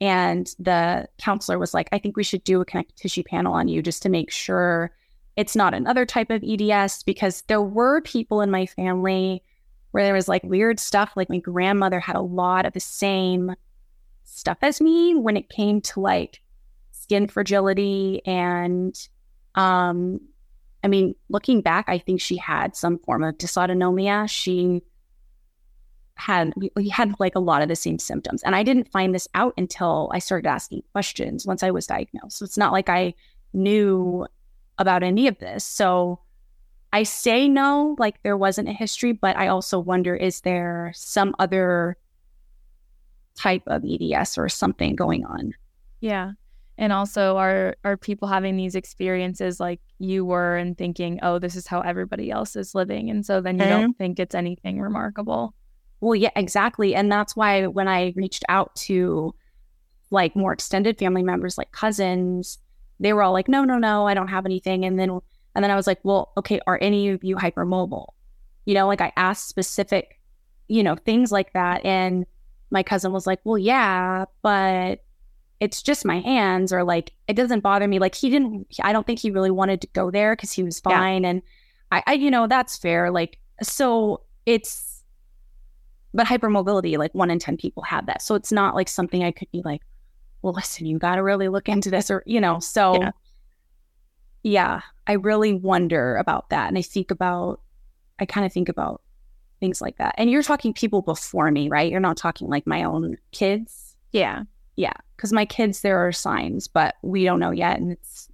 [0.00, 3.68] and the counselor was like, I think we should do a connective tissue panel on
[3.68, 4.90] you just to make sure
[5.36, 9.42] it's not another type of EDS because there were people in my family
[9.92, 11.12] where there was like weird stuff.
[11.14, 13.54] Like my grandmother had a lot of the same
[14.24, 16.42] stuff as me when it came to like
[16.90, 18.96] skin fragility and
[19.54, 20.20] um
[20.82, 24.28] I mean, looking back, I think she had some form of dysautonomia.
[24.28, 24.82] She
[26.16, 29.28] had we had like a lot of the same symptoms, and I didn't find this
[29.34, 32.38] out until I started asking questions once I was diagnosed.
[32.38, 33.14] So it's not like I
[33.52, 34.26] knew
[34.78, 35.64] about any of this.
[35.64, 36.20] So
[36.92, 41.34] I say no, like there wasn't a history, but I also wonder is there some
[41.38, 41.96] other
[43.34, 45.54] type of EDS or something going on?
[46.00, 46.32] Yeah.
[46.78, 51.54] And also are are people having these experiences like you were and thinking, "Oh, this
[51.54, 53.80] is how everybody else is living." And so then you mm-hmm.
[53.80, 55.54] don't think it's anything remarkable.
[56.04, 56.94] Well, yeah, exactly.
[56.94, 59.34] And that's why when I reached out to
[60.10, 62.58] like more extended family members like cousins,
[63.00, 65.08] they were all like, "No, no, no, I don't have anything." And then
[65.54, 68.08] and then I was like, "Well, okay, are any of you hypermobile?"
[68.66, 70.20] You know, like I asked specific,
[70.68, 72.26] you know, things like that and
[72.70, 75.02] my cousin was like, "Well, yeah, but
[75.60, 79.06] it's just my hands or like it doesn't bother me." Like he didn't I don't
[79.06, 81.30] think he really wanted to go there cuz he was fine yeah.
[81.30, 81.42] and
[81.90, 83.10] I, I you know, that's fair.
[83.10, 84.93] Like so it's
[86.14, 88.22] but hypermobility like 1 in 10 people have that.
[88.22, 89.82] So it's not like something I could be like,
[90.42, 93.10] well, listen, you got to really look into this, or, you know, so yeah.
[94.42, 96.68] yeah, I really wonder about that.
[96.68, 97.60] And I think about,
[98.18, 99.02] I kind of think about
[99.60, 100.14] things like that.
[100.18, 101.90] And you're talking people before me, right?
[101.90, 103.96] You're not talking like my own kids.
[104.12, 104.44] Yeah.
[104.76, 104.92] Yeah.
[105.16, 107.78] Cause my kids, there are signs, but we don't know yet.
[107.78, 108.28] And it's,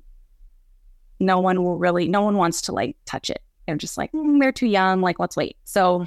[1.21, 3.43] no one will really, no one wants to like touch it.
[3.67, 5.01] They're just like, mm, they're too young.
[5.01, 5.57] Like, let's wait.
[5.65, 6.07] So,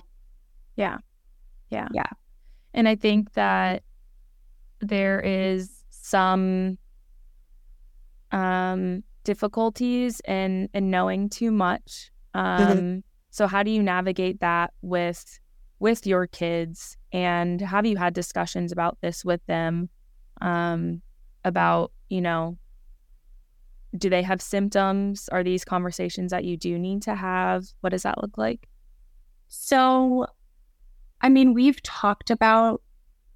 [0.75, 0.97] yeah.
[1.73, 1.88] Yeah.
[1.93, 2.09] Yeah.
[2.73, 3.83] And I think that
[4.79, 6.77] there is some
[8.31, 12.12] um, difficulties in in knowing too much.
[12.36, 12.62] Mm-hmm.
[12.63, 12.99] Um, mm-hmm.
[13.31, 15.39] So how do you navigate that with
[15.79, 16.97] with your kids?
[17.12, 19.89] And have you had discussions about this with them?
[20.41, 21.01] Um,
[21.43, 22.57] about you know,
[23.97, 25.29] do they have symptoms?
[25.29, 27.65] Are these conversations that you do need to have?
[27.81, 28.67] What does that look like?
[29.47, 30.25] So,
[31.23, 32.81] I mean, we've talked about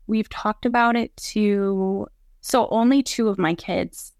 [0.05, 2.07] we've talked about it to
[2.41, 4.13] so only two of my kids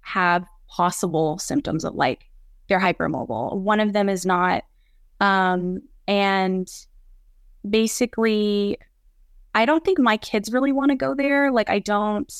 [0.00, 2.26] have possible symptoms of like
[2.68, 3.58] they're hypermobile.
[3.58, 4.64] One of them is not.
[5.20, 6.68] Um, and
[7.68, 8.78] basically,
[9.54, 11.50] I don't think my kids really want to go there.
[11.50, 12.32] Like, I don't,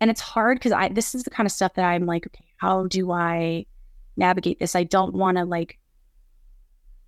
[0.00, 2.44] and it's hard because I, this is the kind of stuff that I'm like, okay,
[2.56, 3.66] how do I
[4.16, 4.74] navigate this?
[4.76, 5.78] I don't want to like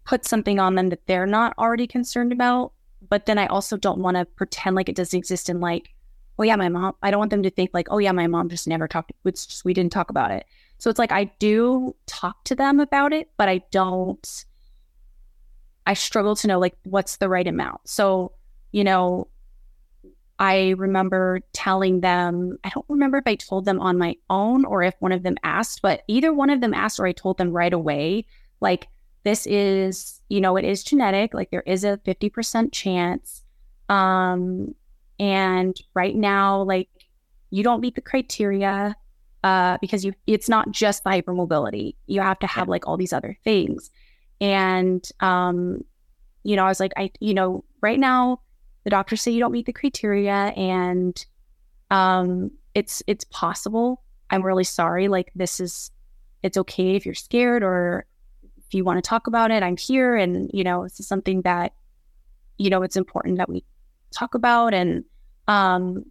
[0.04, 2.72] put something on them that they're not already concerned about.
[3.08, 5.90] But then I also don't want to pretend like it doesn't exist and like
[6.38, 6.94] oh yeah, my mom.
[7.02, 9.12] I don't want them to think like, oh yeah, my mom just never talked.
[9.24, 10.46] It's just we didn't talk about it.
[10.78, 14.44] So it's like I do talk to them about it, but I don't.
[15.86, 17.88] I struggle to know like what's the right amount.
[17.88, 18.32] So
[18.72, 19.28] you know,
[20.38, 22.58] I remember telling them.
[22.64, 25.36] I don't remember if I told them on my own or if one of them
[25.44, 28.26] asked, but either one of them asked or I told them right away.
[28.60, 28.88] Like
[29.24, 31.34] this is, you know, it is genetic.
[31.34, 33.44] Like there is a fifty percent chance.
[33.88, 34.74] Um,
[35.18, 36.88] and right now, like
[37.50, 38.96] you don't meet the criteria
[39.44, 41.94] uh, because you it's not just the hypermobility.
[42.06, 43.90] You have to have like all these other things.
[44.40, 45.84] And um,
[46.42, 48.40] you know, I was like, I, you know, right now
[48.84, 51.24] the doctors say you don't meet the criteria and
[51.90, 54.02] um it's it's possible.
[54.30, 55.08] I'm really sorry.
[55.08, 55.90] Like this is
[56.42, 58.06] it's okay if you're scared or
[58.72, 60.16] if you want to talk about it, I'm here.
[60.16, 61.74] And, you know, this is something that,
[62.56, 63.64] you know, it's important that we
[64.12, 64.72] talk about.
[64.72, 65.04] And,
[65.46, 66.06] um,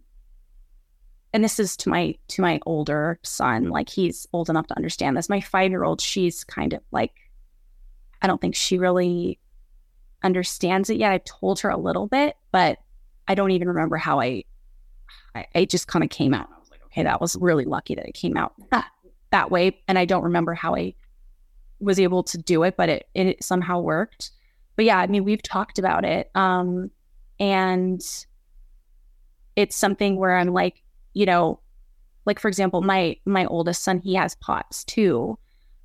[1.32, 5.16] and this is to my to my older son like he's old enough to understand
[5.16, 7.14] this my five year old she's kind of like
[8.20, 9.38] i don't think she really
[10.22, 12.80] understands it yet i've told her a little bit but
[13.28, 14.44] i don't even remember how i
[15.34, 17.94] i, I just kind of came out i was like okay that was really lucky
[17.94, 18.90] that it came out that,
[19.30, 20.92] that way and i don't remember how i
[21.82, 24.30] was able to do it but it it somehow worked
[24.76, 26.90] but yeah i mean we've talked about it um
[27.38, 28.24] and
[29.56, 30.82] it's something where i'm like
[31.14, 31.60] you know,
[32.24, 35.38] like for example, my my oldest son, he has POTS too.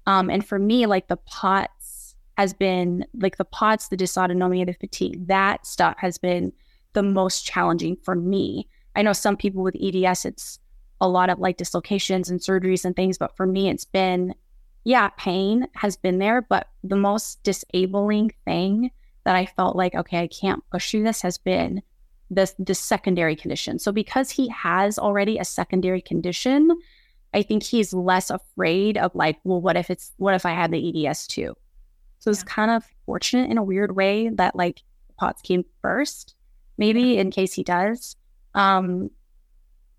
[0.06, 4.74] Um, and for me, like the POTS has been like the POTS, the dysautonomia, the
[4.74, 6.54] fatigue, that stuff has been
[6.94, 8.68] the most challenging for me.
[8.96, 10.60] I know some people with EDS, it's
[11.02, 14.34] a lot of like dislocations and surgeries and things, but for me, it's been,
[14.88, 18.90] yeah, pain has been there, but the most disabling thing
[19.26, 21.82] that I felt like, okay, I can't push through this has been
[22.30, 23.80] this this secondary condition.
[23.80, 26.72] So because he has already a secondary condition,
[27.34, 30.72] I think he's less afraid of like, well, what if it's what if I had
[30.72, 31.58] the EDS too?
[32.20, 34.84] So it's kind of fortunate in a weird way that like
[35.20, 36.34] POTS came first,
[36.78, 38.16] maybe in case he does.
[38.56, 39.12] Um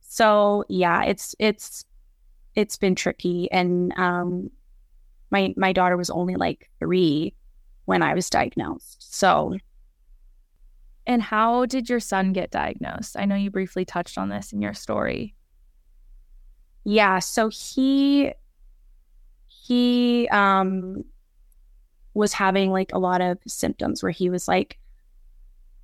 [0.00, 1.84] so yeah, it's it's
[2.54, 4.50] it's been tricky and um
[5.30, 7.34] my my daughter was only like 3
[7.84, 9.14] when I was diagnosed.
[9.16, 9.56] So
[11.06, 13.16] and how did your son get diagnosed?
[13.18, 15.34] I know you briefly touched on this in your story.
[16.84, 18.32] Yeah, so he
[19.48, 21.04] he um
[22.14, 24.78] was having like a lot of symptoms where he was like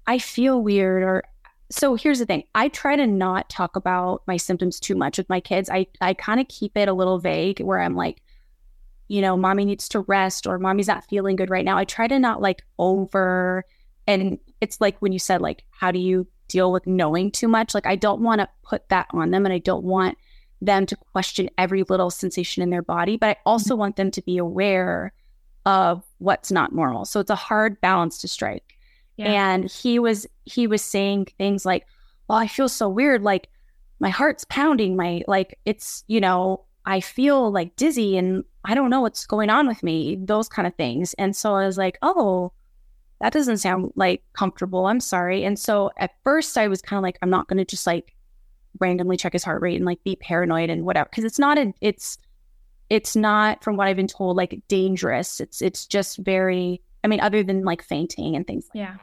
[0.06, 1.24] I feel weird or
[1.70, 2.44] so here's the thing.
[2.54, 5.70] I try to not talk about my symptoms too much with my kids.
[5.70, 8.20] I I kind of keep it a little vague where I'm like
[9.08, 11.76] you know, mommy needs to rest or mommy's not feeling good right now.
[11.76, 13.64] I try to not like over
[14.06, 17.74] and it's like when you said like how do you deal with knowing too much
[17.74, 20.16] like i don't want to put that on them and i don't want
[20.60, 23.80] them to question every little sensation in their body but i also mm-hmm.
[23.80, 25.12] want them to be aware
[25.66, 28.76] of what's not normal so it's a hard balance to strike
[29.16, 29.26] yeah.
[29.26, 31.86] and he was he was saying things like
[32.28, 33.48] well i feel so weird like
[34.00, 38.90] my heart's pounding my like it's you know i feel like dizzy and i don't
[38.90, 41.98] know what's going on with me those kind of things and so i was like
[42.02, 42.52] oh
[43.20, 44.86] that doesn't sound like comfortable.
[44.86, 45.44] I'm sorry.
[45.44, 48.14] And so at first I was kind of like, I'm not going to just like
[48.80, 51.08] randomly check his heart rate and like be paranoid and whatever.
[51.10, 52.18] Cause it's not, a, it's,
[52.90, 55.40] it's not from what I've been told, like dangerous.
[55.40, 58.96] It's, it's just very, I mean, other than like fainting and things like yeah.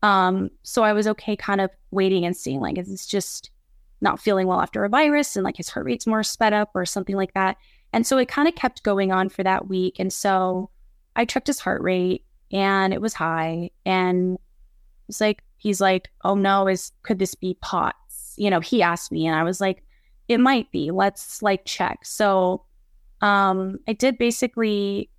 [0.00, 0.08] That.
[0.08, 3.50] Um, so I was okay kind of waiting and seeing like, is it's just
[4.02, 6.84] not feeling well after a virus and like his heart rate's more sped up or
[6.84, 7.56] something like that.
[7.92, 9.96] And so it kind of kept going on for that week.
[9.98, 10.70] And so
[11.14, 13.70] I checked his heart rate and it was high.
[13.86, 14.38] And
[15.08, 18.34] it's like, he's like, oh no, is could this be POTS?
[18.36, 19.84] You know, he asked me, and I was like,
[20.26, 20.90] it might be.
[20.90, 22.04] Let's like check.
[22.04, 22.64] So
[23.20, 25.10] um I did basically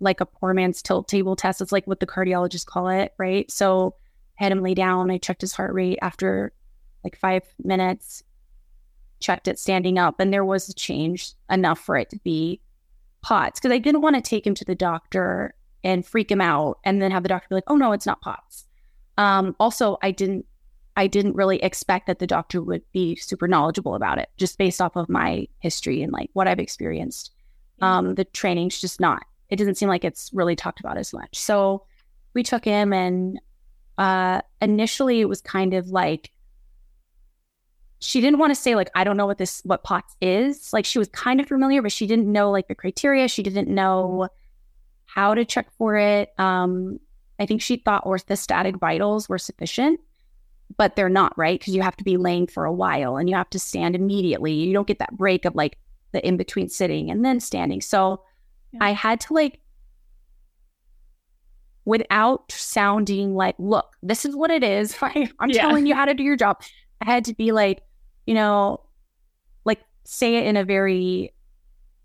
[0.00, 1.60] like a poor man's tilt table test.
[1.60, 3.50] It's like what the cardiologists call it, right?
[3.50, 3.94] So
[4.40, 5.10] I had him lay down.
[5.10, 6.52] I checked his heart rate after
[7.04, 8.22] like five minutes,
[9.20, 12.60] checked it standing up, and there was a change enough for it to be
[13.22, 16.78] POTS because I didn't want to take him to the doctor and freak him out
[16.84, 18.66] and then have the doctor be like, oh no, it's not POTS.
[19.16, 20.46] Um, also, I didn't
[20.96, 24.80] I didn't really expect that the doctor would be super knowledgeable about it, just based
[24.80, 27.32] off of my history and like what I've experienced.
[27.80, 29.24] Um, the training's just not.
[29.50, 31.36] It doesn't seem like it's really talked about as much.
[31.36, 31.84] So
[32.32, 33.40] we took him, and
[33.98, 36.30] uh, initially it was kind of like
[38.04, 40.72] she didn't want to say like I don't know what this what POTS is.
[40.72, 43.28] Like she was kind of familiar, but she didn't know like the criteria.
[43.28, 44.28] She didn't know
[45.06, 46.32] how to check for it.
[46.38, 47.00] Um,
[47.38, 50.00] I think she thought orthostatic vitals were sufficient,
[50.76, 51.58] but they're not, right?
[51.58, 54.52] Because you have to be laying for a while and you have to stand immediately.
[54.52, 55.78] You don't get that break of like
[56.12, 57.80] the in between sitting and then standing.
[57.80, 58.22] So
[58.72, 58.80] yeah.
[58.82, 59.60] I had to like,
[61.86, 64.94] without sounding like, look, this is what it is.
[65.02, 65.62] I'm yeah.
[65.62, 66.62] telling you how to do your job.
[67.00, 67.82] I had to be like,
[68.26, 68.80] you know,
[69.64, 71.32] like say it in a very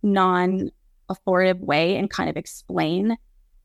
[0.03, 0.72] non
[1.09, 3.17] authoritative way and kind of explain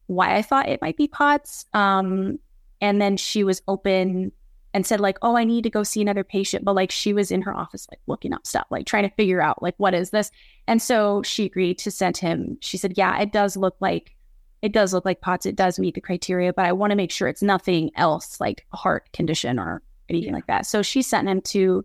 [0.07, 1.67] why I thought it might be POTS.
[1.73, 2.39] Um,
[2.81, 4.33] and then she was open
[4.75, 7.31] and said like, "Oh, I need to go see another patient," but like she was
[7.31, 10.11] in her office like looking up stuff, like trying to figure out like what is
[10.11, 10.31] this.
[10.67, 12.59] And so she agreed to send him.
[12.61, 14.15] She said, "Yeah, it does look like
[14.63, 15.47] it does look like POTS.
[15.47, 18.67] It does meet the criteria, but I want to make sure it's nothing else like
[18.73, 20.35] a heart condition or anything yeah.
[20.35, 21.85] like that." So she sent him to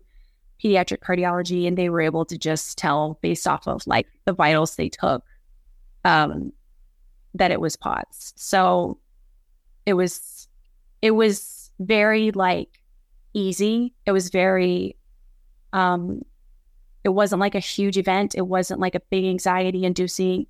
[0.62, 4.76] pediatric cardiology, and they were able to just tell based off of like the vitals
[4.76, 5.24] they took
[6.04, 6.52] um,
[7.34, 8.32] that it was POTS.
[8.36, 8.98] So
[9.86, 10.48] it was
[11.02, 12.80] it was very like
[13.32, 13.94] easy.
[14.06, 14.96] It was very
[15.72, 16.22] um
[17.04, 18.34] it wasn't like a huge event.
[18.34, 20.46] It wasn't like a big anxiety inducing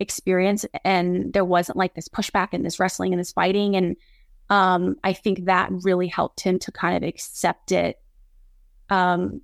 [0.00, 0.66] experience.
[0.84, 3.74] And there wasn't like this pushback and this wrestling and this fighting.
[3.76, 3.96] And
[4.50, 7.98] um, I think that really helped him to kind of accept it
[8.90, 9.40] um,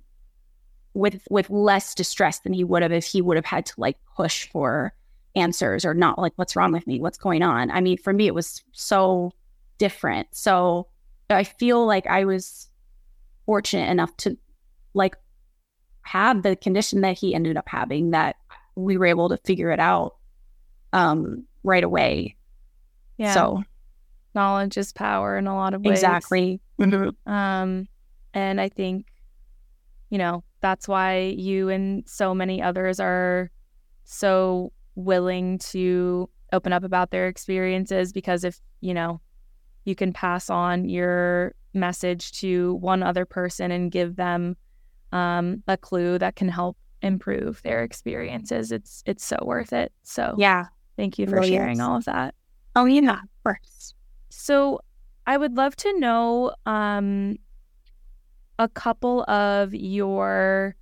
[0.93, 3.97] with with less distress than he would have if he would have had to like
[4.15, 4.93] push for
[5.35, 8.27] answers or not like what's wrong with me what's going on i mean for me
[8.27, 9.31] it was so
[9.77, 10.87] different so
[11.29, 12.67] i feel like i was
[13.45, 14.37] fortunate enough to
[14.93, 15.15] like
[16.03, 18.35] have the condition that he ended up having that
[18.75, 20.15] we were able to figure it out
[20.93, 22.35] um, right away.
[23.17, 23.33] Yeah.
[23.33, 23.63] So
[24.33, 25.99] knowledge is power in a lot of ways.
[25.99, 26.59] Exactly.
[26.79, 27.87] Um,
[28.33, 29.05] and I think,
[30.09, 33.51] you know, that's why you and so many others are
[34.03, 39.21] so willing to open up about their experiences because if, you know,
[39.85, 44.55] you can pass on your message to one other person and give them
[45.11, 48.71] um, a clue that can help improve their experiences.
[48.71, 49.91] It's it's so worth it.
[50.03, 50.65] So yeah,
[50.97, 51.79] thank you for really sharing is.
[51.79, 52.35] all of that.
[52.75, 53.93] Oh yeah, of course.
[54.29, 54.79] So
[55.25, 57.37] I would love to know um,
[58.61, 60.75] a couple of your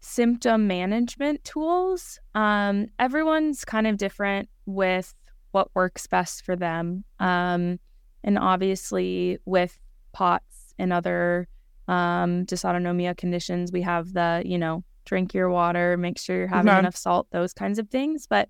[0.00, 2.18] symptom management tools.
[2.34, 5.14] Um, everyone's kind of different with
[5.50, 7.04] what works best for them.
[7.20, 7.78] Um,
[8.24, 9.78] and obviously, with
[10.12, 11.46] POTS and other
[11.88, 16.70] um, dysautonomia conditions, we have the, you know, drink your water, make sure you're having
[16.70, 16.78] mm-hmm.
[16.80, 18.26] enough salt, those kinds of things.
[18.26, 18.48] But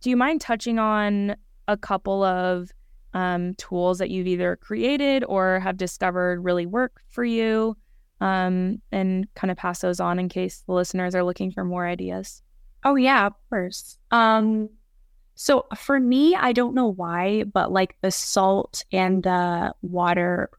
[0.00, 1.34] do you mind touching on
[1.66, 2.70] a couple of
[3.14, 7.76] um, tools that you've either created or have discovered really work for you
[8.20, 11.86] um, and kind of pass those on in case the listeners are looking for more
[11.86, 12.42] ideas?
[12.84, 13.98] Oh, yeah, of course.
[14.10, 14.68] Um,
[15.34, 20.50] so for me, I don't know why, but like the salt and the water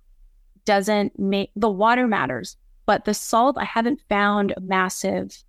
[0.65, 5.43] doesn't make the water matters, but the salt, I haven't found a massive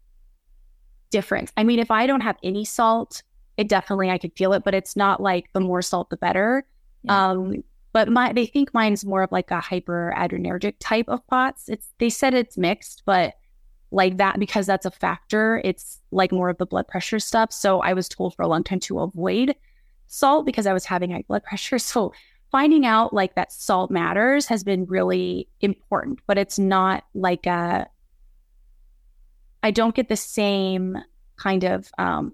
[1.11, 1.53] difference.
[1.57, 3.23] I mean, if I don't have any salt,
[3.57, 6.65] it definitely I could feel it, but it's not like the more salt the better.
[7.03, 7.31] Yeah.
[7.31, 11.69] Um, but my they think mine's more of like a hyperadrenergic type of POTS.
[11.69, 13.35] It's they said it's mixed, but
[13.91, 15.61] like that because that's a factor.
[15.65, 17.53] It's like more of the blood pressure stuff.
[17.53, 19.57] So I was told for a long time to avoid
[20.07, 21.79] salt because I was having high blood pressure.
[21.79, 22.13] So
[22.53, 27.89] finding out like that salt matters has been really important, but it's not like a
[29.63, 30.97] I don't get the same
[31.37, 32.33] kind of um,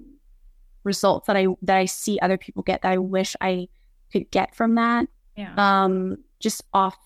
[0.84, 3.68] results that I that I see other people get that I wish I
[4.16, 5.08] could get from that.
[5.36, 5.52] Yeah.
[5.56, 6.96] Um, just off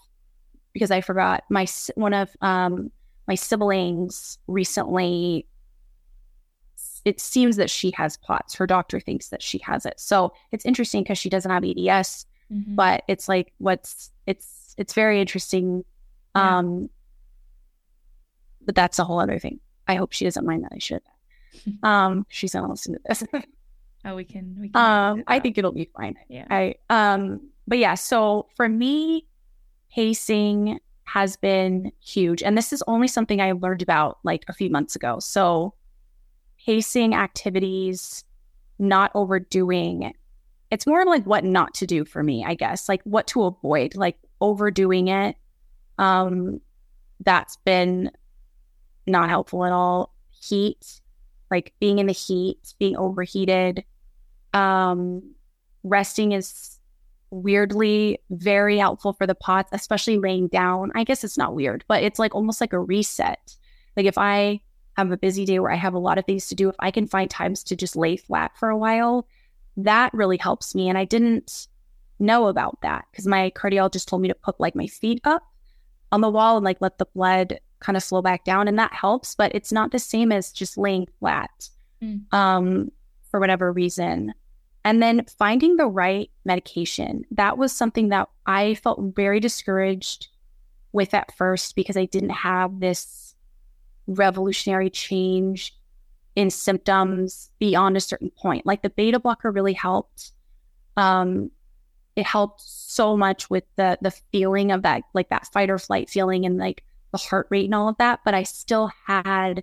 [0.73, 2.91] because I forgot my one of um
[3.27, 5.47] my siblings recently
[7.07, 8.55] it seems that she has POTS.
[8.55, 9.99] Her doctor thinks that she has it.
[9.99, 12.75] So it's interesting because she doesn't have EDS, mm-hmm.
[12.75, 15.85] but it's like what's it's it's very interesting.
[16.37, 16.59] Yeah.
[16.59, 16.91] Um
[18.65, 19.61] but that's a whole other thing.
[19.89, 21.03] I hope she doesn't mind that I should.
[21.83, 23.25] um she's gonna listen to this.
[24.05, 26.17] oh, we can we can um I think it'll be fine.
[26.29, 26.47] Yeah.
[26.51, 29.27] I um but yeah, so for me,
[29.93, 32.43] pacing has been huge.
[32.43, 35.19] And this is only something I learned about like a few months ago.
[35.19, 35.75] So,
[36.65, 38.25] pacing activities,
[38.79, 40.13] not overdoing.
[40.71, 43.97] It's more like what not to do for me, I guess, like what to avoid,
[43.97, 45.37] like overdoing it.
[45.99, 46.61] Um,
[47.25, 48.13] that's been
[49.07, 50.15] not helpful at all.
[50.31, 51.01] Heat,
[51.51, 53.85] like being in the heat, being overheated.
[54.53, 55.35] Um,
[55.83, 56.79] resting is
[57.31, 60.91] weirdly very helpful for the POTS, especially laying down.
[60.95, 63.57] I guess it's not weird, but it's like almost like a reset.
[63.97, 64.61] Like if I
[64.97, 66.91] have a busy day where I have a lot of things to do, if I
[66.91, 69.27] can find times to just lay flat for a while,
[69.77, 70.89] that really helps me.
[70.89, 71.69] And I didn't
[72.19, 75.43] know about that because my cardiologist told me to put like my feet up
[76.13, 78.69] on the wall and like let the blood kind of slow back down.
[78.69, 81.71] And that helps, but it's not the same as just laying flat
[82.03, 82.21] mm.
[82.33, 82.91] um,
[83.31, 84.35] for whatever reason.
[84.85, 87.25] And then finding the right medication.
[87.31, 90.29] That was something that I felt very discouraged
[90.93, 93.35] with at first because I didn't have this
[94.07, 95.77] revolutionary change
[96.35, 98.67] in symptoms beyond a certain point.
[98.67, 100.33] Like the beta blocker really helped.
[100.97, 101.51] Um,
[102.17, 106.11] it helped so much with the the feeling of that, like that fight or flight
[106.11, 108.21] feeling and like the heart rate and all of that.
[108.25, 109.63] But I still had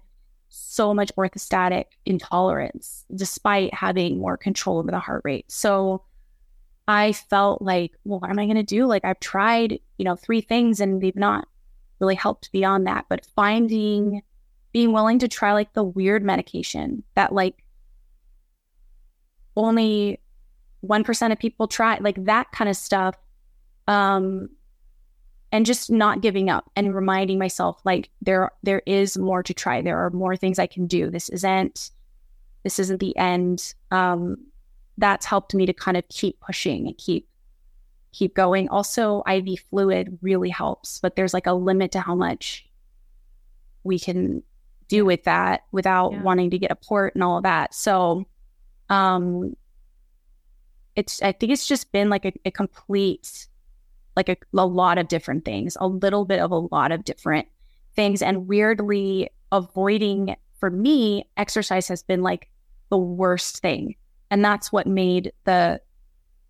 [0.57, 5.51] so much orthostatic intolerance despite having more control over the heart rate.
[5.51, 6.03] So
[6.87, 8.85] I felt like, well, what am I going to do?
[8.85, 11.47] Like I've tried, you know, three things and they've not
[11.99, 13.05] really helped beyond that.
[13.09, 14.21] But finding,
[14.71, 17.63] being willing to try like the weird medication that like
[19.55, 20.21] only
[20.85, 23.15] 1% of people try, like that kind of stuff.
[23.87, 24.49] Um,
[25.51, 29.81] and just not giving up and reminding myself like there there is more to try.
[29.81, 31.09] There are more things i can do.
[31.09, 31.91] This isn't
[32.63, 33.73] this isn't the end.
[33.91, 34.37] Um
[34.97, 37.27] that's helped me to kind of keep pushing and keep
[38.11, 38.67] keep going.
[38.69, 42.67] Also iv fluid really helps but there's like a limit to how much
[43.83, 44.43] we can
[44.89, 46.21] do with that without yeah.
[46.21, 47.73] wanting to get a port and all of that.
[47.73, 48.25] So
[48.89, 49.55] um
[50.97, 53.47] it's i think it's just been like a, a complete
[54.17, 57.47] like a, a lot of different things, a little bit of a lot of different
[57.95, 58.21] things.
[58.21, 62.49] And weirdly, avoiding for me, exercise has been like
[62.89, 63.95] the worst thing.
[64.29, 65.79] And that's what made the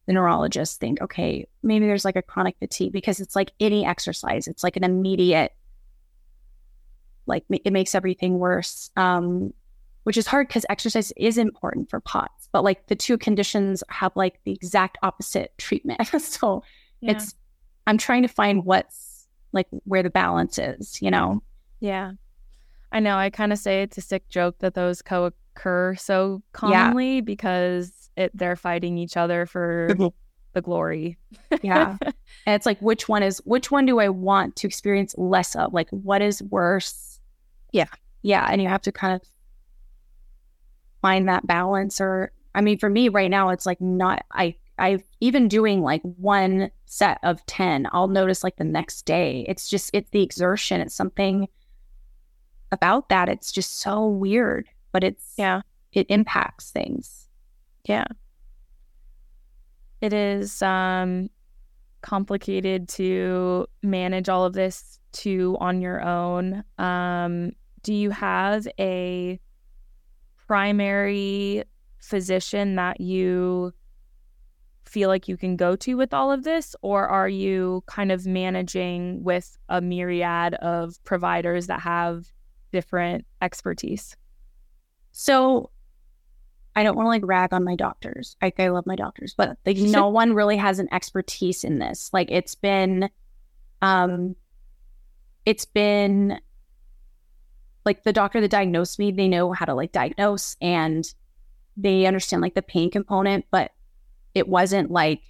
[0.05, 4.47] the neurologist think, okay, maybe there's like a chronic fatigue because it's like any exercise,
[4.47, 5.53] it's like an immediate,
[7.25, 8.89] like it makes everything worse.
[8.95, 9.53] Um,
[10.03, 14.15] which is hard because exercise is important for POTS, but like the two conditions have
[14.15, 15.99] like the exact opposite treatment.
[16.21, 16.63] so
[17.01, 17.11] yeah.
[17.11, 17.35] it's
[17.87, 21.41] I'm trying to find what's like where the balance is, you know?
[21.79, 22.11] Yeah.
[22.91, 23.17] I know.
[23.17, 27.21] I kind of say it's a sick joke that those co occur so commonly yeah.
[27.21, 29.95] because it, they're fighting each other for
[30.53, 31.17] the glory.
[31.63, 31.97] yeah.
[32.45, 35.73] And it's like, which one is, which one do I want to experience less of?
[35.73, 37.19] Like, what is worse?
[37.73, 37.87] Yeah.
[38.21, 38.47] Yeah.
[38.49, 39.27] And you have to kind of
[41.01, 41.99] find that balance.
[41.99, 46.01] Or, I mean, for me right now, it's like not, I, I've even doing like
[46.03, 49.45] one set of 10, I'll notice like the next day.
[49.47, 50.81] It's just, it's the exertion.
[50.81, 51.47] It's something
[52.71, 53.29] about that.
[53.29, 55.61] It's just so weird, but it's, yeah,
[55.91, 57.27] it impacts things.
[57.85, 58.05] Yeah.
[60.01, 61.29] It is um,
[62.01, 66.63] complicated to manage all of this too on your own.
[66.77, 67.51] Um,
[67.83, 69.39] do you have a
[70.47, 71.63] primary
[71.99, 73.73] physician that you
[74.87, 76.75] feel like you can go to with all of this?
[76.81, 82.25] Or are you kind of managing with a myriad of providers that have
[82.71, 84.15] different expertise?
[85.11, 85.71] So
[86.75, 88.35] I don't want to like rag on my doctors.
[88.41, 92.11] Like I love my doctors, but like no one really has an expertise in this.
[92.13, 93.09] Like it's been
[93.81, 94.35] um
[95.45, 96.39] it's been
[97.83, 101.11] like the doctor that diagnosed me, they know how to like diagnose and
[101.77, 103.71] they understand like the pain component, but
[104.33, 105.21] it wasn't like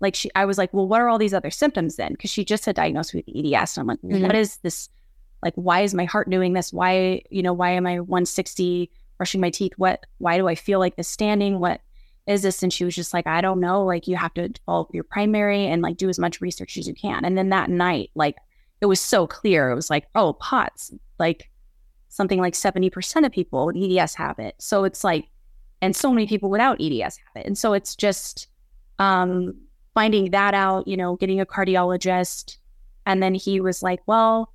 [0.00, 2.12] like she I was like, well, what are all these other symptoms then?
[2.12, 3.76] Because she just had diagnosed with EDS.
[3.76, 4.22] And I'm like, mm-hmm.
[4.22, 4.88] what is this?
[5.42, 6.72] Like, why is my heart doing this?
[6.72, 9.72] Why, you know, why am I 160 brushing my teeth?
[9.76, 11.58] What why do I feel like this standing?
[11.58, 11.80] What
[12.26, 12.62] is this?
[12.62, 13.84] And she was just like, I don't know.
[13.84, 16.94] Like you have to follow your primary and like do as much research as you
[16.94, 17.24] can.
[17.24, 18.36] And then that night, like
[18.80, 19.70] it was so clear.
[19.70, 21.50] It was like, oh, POTS, like
[22.08, 24.54] something like 70% of people with EDS have it.
[24.58, 25.26] So it's like
[25.80, 27.46] and so many people without EDS have it.
[27.46, 28.48] And so it's just
[28.98, 29.54] um,
[29.94, 32.56] finding that out, you know, getting a cardiologist.
[33.06, 34.52] And then he was like, well,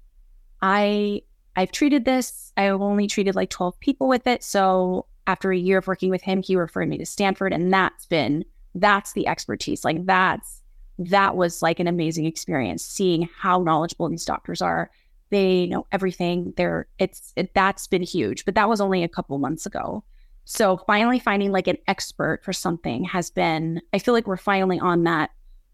[0.62, 1.22] I
[1.56, 2.52] I've treated this.
[2.58, 4.44] I've only treated like 12 people with it.
[4.44, 7.54] So after a year of working with him, he referred me to Stanford.
[7.54, 8.44] And that's been
[8.76, 9.86] that's the expertise.
[9.86, 10.62] Like that's
[11.00, 14.90] that was like an amazing experience seeing how knowledgeable these doctors are.
[15.30, 16.54] They know everything.
[16.58, 18.46] They're it's it, that's been huge.
[18.46, 20.04] But that was only a couple months ago.
[20.46, 24.80] So finally finding like an expert for something has been, I feel like we're finally
[24.80, 25.32] on that,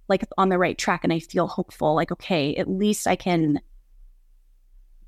[0.07, 1.01] like on the right track.
[1.03, 3.59] And I feel hopeful, like, okay, at least I can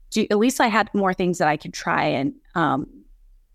[0.10, 2.88] do, at least I had more things that I could try and um,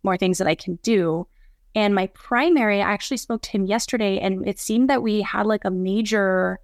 [0.02, 1.26] more things that I can do.
[1.74, 5.46] And my primary, I actually spoke to him yesterday, and it seemed that we had
[5.46, 6.58] like a major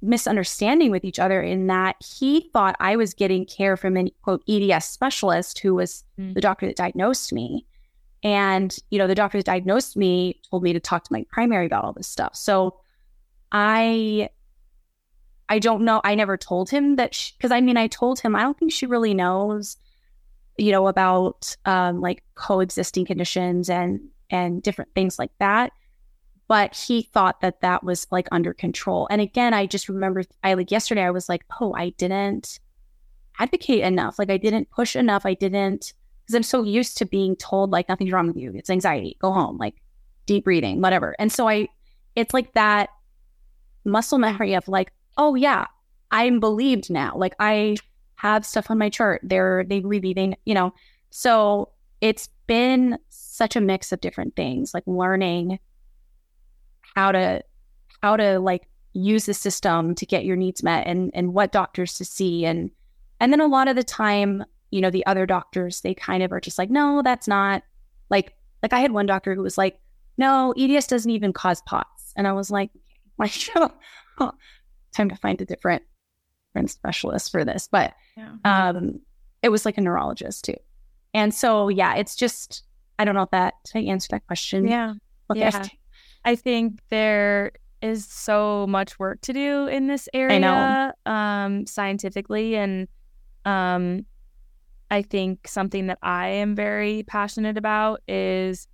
[0.00, 4.42] misunderstanding with each other in that he thought I was getting care from an quote
[4.48, 6.32] EDS specialist who was mm.
[6.34, 7.66] the doctor that diagnosed me.
[8.24, 11.66] And, you know, the doctor that diagnosed me told me to talk to my primary
[11.66, 12.36] about all this stuff.
[12.36, 12.78] So
[13.50, 14.28] I,
[15.48, 16.00] I don't know.
[16.04, 18.86] I never told him that, because I mean, I told him, I don't think she
[18.86, 19.76] really knows,
[20.56, 24.00] you know, about um, like coexisting conditions and,
[24.30, 25.72] and different things like that.
[26.46, 29.08] But he thought that that was like under control.
[29.10, 32.60] And again, I just remember, I like yesterday, I was like, oh, I didn't
[33.38, 34.18] advocate enough.
[34.18, 35.26] Like I didn't push enough.
[35.26, 35.92] I didn't,
[36.32, 38.52] because I'm so used to being told like nothing's wrong with you.
[38.54, 39.16] It's anxiety.
[39.20, 39.58] Go home.
[39.58, 39.74] Like
[40.24, 41.14] deep breathing, whatever.
[41.18, 41.68] And so I,
[42.16, 42.88] it's like that
[43.84, 45.66] muscle memory of like, oh yeah,
[46.10, 47.12] I'm believed now.
[47.16, 47.76] Like I
[48.16, 49.20] have stuff on my chart.
[49.22, 50.72] They're they really they you know.
[51.10, 51.68] So
[52.00, 55.58] it's been such a mix of different things, like learning
[56.94, 57.42] how to
[58.02, 61.98] how to like use the system to get your needs met and and what doctors
[61.98, 62.70] to see and
[63.20, 66.32] and then a lot of the time you know, the other doctors, they kind of
[66.32, 67.62] are just like, no, that's not
[68.10, 69.78] like, like I had one doctor who was like,
[70.16, 72.14] no, EDS doesn't even cause POTS.
[72.16, 72.70] And I was like,
[73.18, 73.34] like,
[74.18, 74.32] oh,
[74.96, 75.82] time to find a different,
[76.48, 77.68] different specialist for this.
[77.70, 78.32] But yeah.
[78.44, 79.00] um,
[79.42, 80.56] it was like a neurologist too.
[81.12, 82.62] And so, yeah, it's just,
[82.98, 84.66] I don't know if that, did I answer that question?
[84.66, 84.94] Yeah.
[85.30, 85.40] Okay.
[85.40, 85.66] Yeah.
[86.24, 87.52] I think there
[87.82, 92.56] is so much work to do in this area um, scientifically.
[92.56, 92.88] And
[93.44, 94.06] um,
[94.92, 98.68] I think something that I am very passionate about is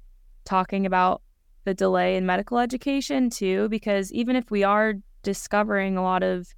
[0.44, 1.22] talking about
[1.64, 6.48] the delay in medical education too, because even if we are discovering a lot of,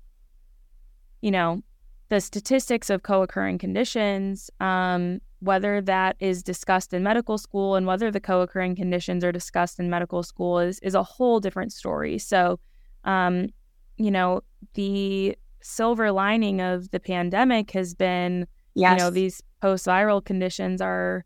[1.21, 1.61] you know,
[2.09, 7.87] the statistics of co occurring conditions, um, whether that is discussed in medical school and
[7.87, 11.71] whether the co occurring conditions are discussed in medical school is, is a whole different
[11.71, 12.17] story.
[12.17, 12.59] So,
[13.05, 13.51] um,
[13.99, 14.41] you know,
[14.73, 18.93] the silver lining of the pandemic has been, yes.
[18.93, 21.25] you know, these post viral conditions are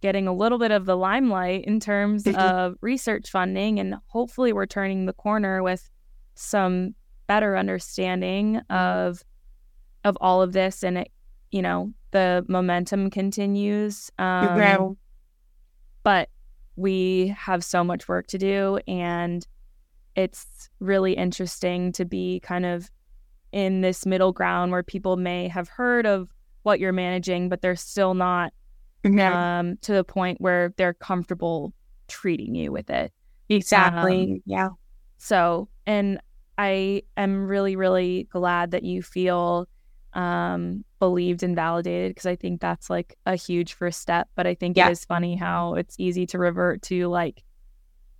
[0.00, 2.38] getting a little bit of the limelight in terms mm-hmm.
[2.38, 3.78] of research funding.
[3.78, 5.88] And hopefully, we're turning the corner with
[6.34, 6.94] some
[7.26, 8.74] better understanding mm-hmm.
[8.74, 9.22] of
[10.02, 11.12] of all of this and it
[11.50, 14.58] you know the momentum continues um,
[16.02, 16.28] but
[16.74, 19.46] we have so much work to do and
[20.16, 22.90] it's really interesting to be kind of
[23.52, 26.28] in this middle ground where people may have heard of
[26.62, 28.52] what you're managing but they're still not
[29.04, 31.72] um, to the point where they're comfortable
[32.08, 33.12] treating you with it.
[33.48, 34.24] Exactly.
[34.24, 34.68] Um, yeah.
[35.18, 36.20] So, and
[36.58, 39.68] I am really, really glad that you feel
[40.12, 44.28] um, believed and validated because I think that's like a huge first step.
[44.34, 44.88] But I think yeah.
[44.88, 47.42] it is funny how it's easy to revert to like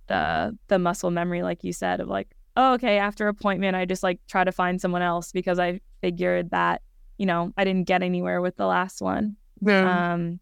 [0.07, 4.03] the the muscle memory, like you said, of like, oh, okay, after appointment, I just
[4.03, 6.81] like try to find someone else because I figured that
[7.21, 9.35] you know I didn't get anywhere with the last one.
[9.83, 10.39] Um,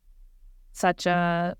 [0.71, 1.57] such a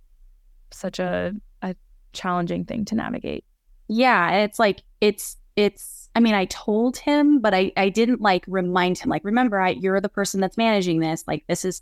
[0.71, 1.75] such a, a
[2.13, 3.43] challenging thing to navigate.
[3.89, 8.45] Yeah, it's like it's it's I mean, I told him, but I I didn't like
[8.47, 11.25] remind him like remember I you're the person that's managing this.
[11.27, 11.81] Like this is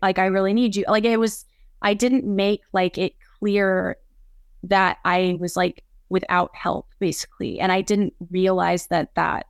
[0.00, 0.84] like I really need you.
[0.86, 1.44] Like it was
[1.82, 3.96] I didn't make like it clear
[4.62, 7.58] that I was like without help basically.
[7.58, 9.47] And I didn't realize that that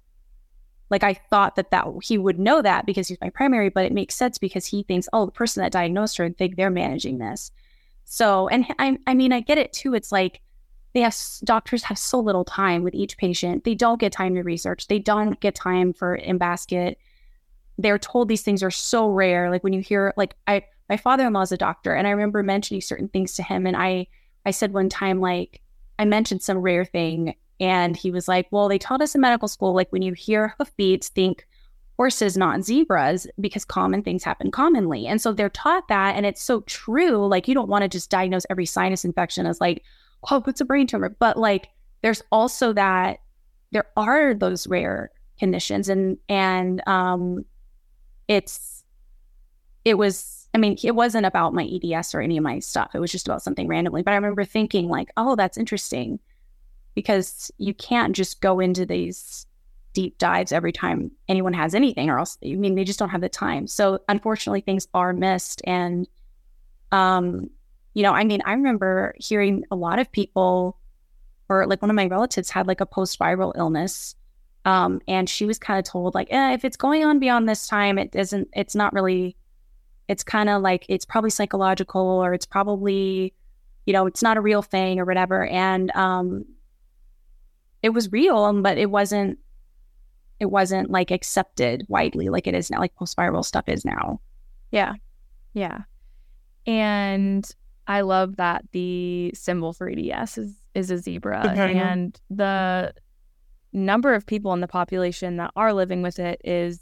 [0.90, 3.92] like I thought that that he would know that because he's my primary, but it
[3.92, 7.18] makes sense because he thinks, oh, the person that diagnosed her, and think they're managing
[7.18, 7.50] this.
[8.04, 9.94] So, and I, I mean, I get it too.
[9.94, 10.40] It's like
[10.94, 11.14] they have
[11.44, 13.64] doctors have so little time with each patient.
[13.64, 14.86] They don't get time to research.
[14.86, 16.98] They don't get time for in basket.
[17.76, 19.50] They're told these things are so rare.
[19.50, 22.80] Like when you hear, like I, my father-in-law is a doctor, and I remember mentioning
[22.80, 24.06] certain things to him, and I,
[24.46, 25.60] I said one time, like
[25.98, 29.48] I mentioned some rare thing, and he was like, Well, they taught us in medical
[29.48, 31.46] school, like when you hear hoofbeats, think
[31.98, 35.06] horses, not zebras, because common things happen commonly.
[35.06, 36.14] And so they're taught that.
[36.14, 37.26] And it's so true.
[37.26, 39.82] Like, you don't want to just diagnose every sinus infection as like,
[40.30, 41.08] oh, it's a brain tumor.
[41.18, 41.68] But like,
[42.02, 43.18] there's also that
[43.72, 45.88] there are those rare conditions.
[45.88, 47.44] And, and, um,
[48.28, 48.84] it's,
[49.84, 52.92] it was, I mean, it wasn't about my EDS or any of my stuff.
[52.94, 54.02] It was just about something randomly.
[54.02, 56.20] But I remember thinking, like, oh, that's interesting
[56.94, 59.46] because you can't just go into these
[59.98, 63.20] deep dives every time anyone has anything or else I mean they just don't have
[63.20, 63.66] the time.
[63.66, 66.06] So unfortunately things are missed and
[66.92, 67.50] um
[67.94, 70.78] you know, I mean, I remember hearing a lot of people
[71.48, 74.14] or like one of my relatives had like a post-viral illness
[74.64, 77.66] um and she was kind of told like, eh, if it's going on beyond this
[77.66, 79.36] time, it doesn't it's not really
[80.06, 83.34] it's kind of like it's probably psychological or it's probably
[83.86, 86.44] you know, it's not a real thing or whatever and um
[87.82, 89.38] it was real, um, but it wasn't
[90.40, 94.20] it wasn't like accepted widely like it is now, like post viral stuff is now.
[94.70, 94.94] Yeah.
[95.52, 95.80] Yeah.
[96.66, 97.48] And
[97.86, 101.42] I love that the symbol for EDS is is a zebra.
[101.44, 101.78] Mm-hmm.
[101.78, 102.94] And the
[103.72, 106.80] number of people in the population that are living with it is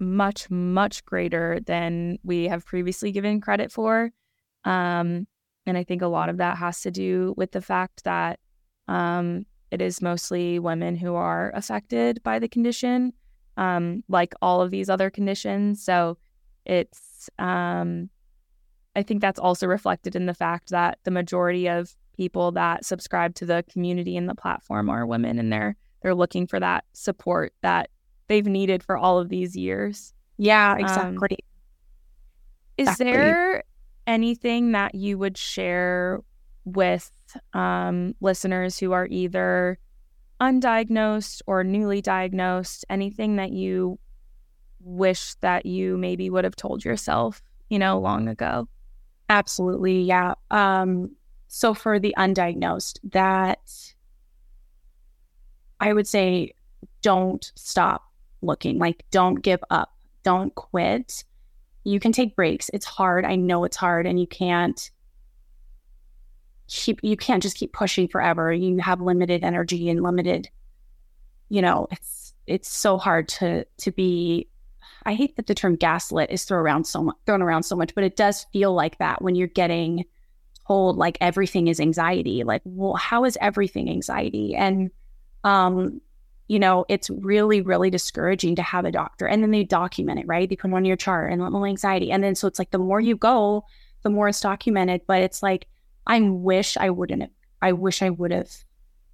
[0.00, 4.10] much, much greater than we have previously given credit for.
[4.64, 5.26] Um,
[5.66, 8.40] and I think a lot of that has to do with the fact that
[8.88, 13.12] um, it is mostly women who are affected by the condition,
[13.56, 15.84] um, like all of these other conditions.
[15.84, 16.16] So
[16.64, 18.08] it's, um,
[18.96, 23.34] I think that's also reflected in the fact that the majority of people that subscribe
[23.36, 27.52] to the community and the platform are women, and they're they're looking for that support
[27.62, 27.90] that
[28.28, 30.12] they've needed for all of these years.
[30.36, 31.38] Yeah, um, exactly.
[31.40, 31.46] Um,
[32.76, 33.12] is exactly.
[33.12, 33.64] there
[34.06, 36.20] anything that you would share
[36.64, 37.10] with
[37.52, 39.78] um, listeners who are either
[40.40, 43.98] undiagnosed or newly diagnosed, anything that you
[44.80, 48.68] wish that you maybe would have told yourself, you know, long ago?
[49.28, 50.02] Absolutely.
[50.02, 50.34] Yeah.
[50.50, 51.10] Um,
[51.48, 53.60] so for the undiagnosed, that
[55.80, 56.52] I would say
[57.02, 58.04] don't stop
[58.42, 61.24] looking, like don't give up, don't quit.
[61.84, 62.70] You can take breaks.
[62.72, 63.24] It's hard.
[63.24, 64.90] I know it's hard and you can't
[66.68, 68.52] keep you can't just keep pushing forever.
[68.52, 70.48] You have limited energy and limited
[71.48, 74.48] you know, it's it's so hard to to be
[75.04, 77.94] I hate that the term gaslit is thrown around so much thrown around so much,
[77.94, 80.04] but it does feel like that when you're getting
[80.66, 82.44] told like everything is anxiety.
[82.44, 84.54] Like, well, how is everything anxiety?
[84.54, 84.90] And
[85.44, 86.00] um,
[86.48, 89.26] you know, it's really, really discouraging to have a doctor.
[89.26, 90.48] And then they document it, right?
[90.48, 92.10] They put one on your chart and little anxiety.
[92.10, 93.64] And then so it's like the more you go,
[94.02, 95.02] the more it's documented.
[95.06, 95.66] But it's like,
[96.08, 97.30] I wish I wouldn't have,
[97.62, 98.50] I wish I would have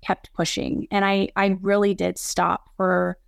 [0.01, 0.87] kept pushing.
[0.91, 3.19] And I I really did stop for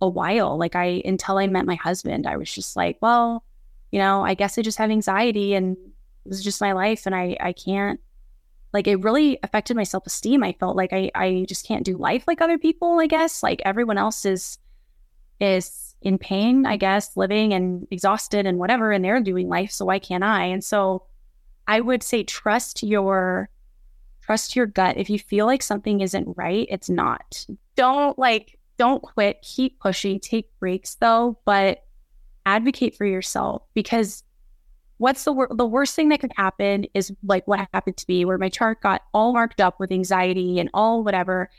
[0.00, 0.58] a while.
[0.58, 3.44] Like I until I met my husband, I was just like, well,
[3.92, 5.76] you know, I guess I just have anxiety and
[6.24, 8.00] this is just my life and I I can't
[8.72, 10.42] like it really affected my self-esteem.
[10.42, 13.42] I felt like I I just can't do life like other people, I guess.
[13.42, 14.58] Like everyone else is
[15.40, 19.84] is in pain, I guess, living and exhausted and whatever, and they're doing life, so
[19.84, 20.46] why can't I?
[20.46, 21.04] And so
[21.70, 23.48] I would say trust your
[24.22, 24.96] trust your gut.
[24.96, 27.46] If you feel like something isn't right, it's not.
[27.76, 31.84] Don't like don't quit, keep pushing, take breaks though, but
[32.44, 34.24] advocate for yourself because
[34.96, 38.24] what's the wor- the worst thing that could happen is like what happened to me
[38.24, 41.50] where my chart got all marked up with anxiety and all whatever.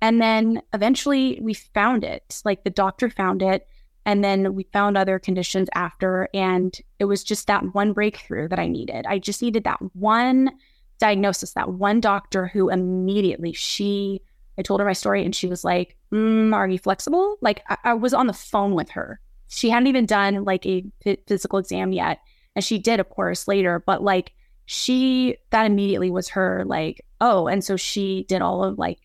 [0.00, 2.40] And then eventually we found it.
[2.42, 3.68] Like the doctor found it
[4.08, 8.58] and then we found other conditions after and it was just that one breakthrough that
[8.58, 10.50] i needed i just needed that one
[10.98, 14.20] diagnosis that one doctor who immediately she
[14.58, 17.36] I told her my story and she was like, mm, Are you flexible?
[17.40, 19.20] Like, I-, I, was on the phone with her.
[19.46, 20.84] She hadn't even done like a
[21.26, 22.18] physical exam yet.
[22.56, 23.82] And she did, of course, later.
[23.86, 24.32] But like,
[24.66, 27.46] she, that immediately was her, like, oh.
[27.46, 28.98] And so she did all of like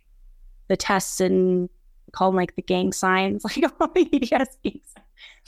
[0.67, 1.69] the tests and
[2.13, 4.93] called them like the gang signs, like all the EDS gangs.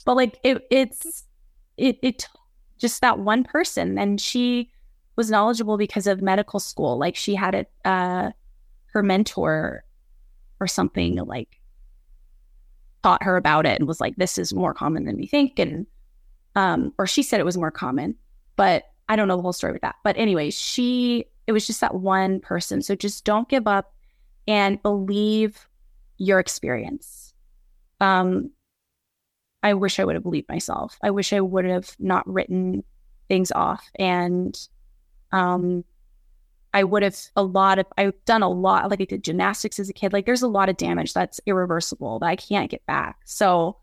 [0.05, 1.23] But like, it, it's,
[1.77, 2.27] it, it,
[2.77, 3.97] just that one person.
[3.97, 4.69] And she
[5.15, 6.97] was knowledgeable because of medical school.
[6.97, 8.31] Like, she had it, uh,
[8.87, 9.85] her mentor
[10.59, 11.59] or something like
[13.03, 15.57] taught her about it and was like, this is more common than we think.
[15.59, 15.85] And,
[16.55, 18.15] um, or she said it was more common,
[18.55, 19.95] but I don't know the whole story with that.
[20.03, 22.81] But anyway, she, it was just that one person.
[22.81, 23.93] So just don't give up
[24.47, 25.67] and believe
[26.17, 27.33] your experience.
[27.99, 28.51] Um,
[29.63, 30.97] I wish I would have believed myself.
[31.01, 32.83] I wish I would have not written
[33.27, 34.55] things off and
[35.31, 35.83] um,
[36.73, 39.89] I would have a lot of, I've done a lot, like I did gymnastics as
[39.89, 40.13] a kid.
[40.13, 43.19] Like there's a lot of damage that's irreversible that I can't get back.
[43.25, 43.77] So,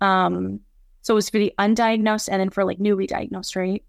[0.00, 0.60] um,
[1.00, 3.82] so it was for the undiagnosed and then for like newly diagnosed, right?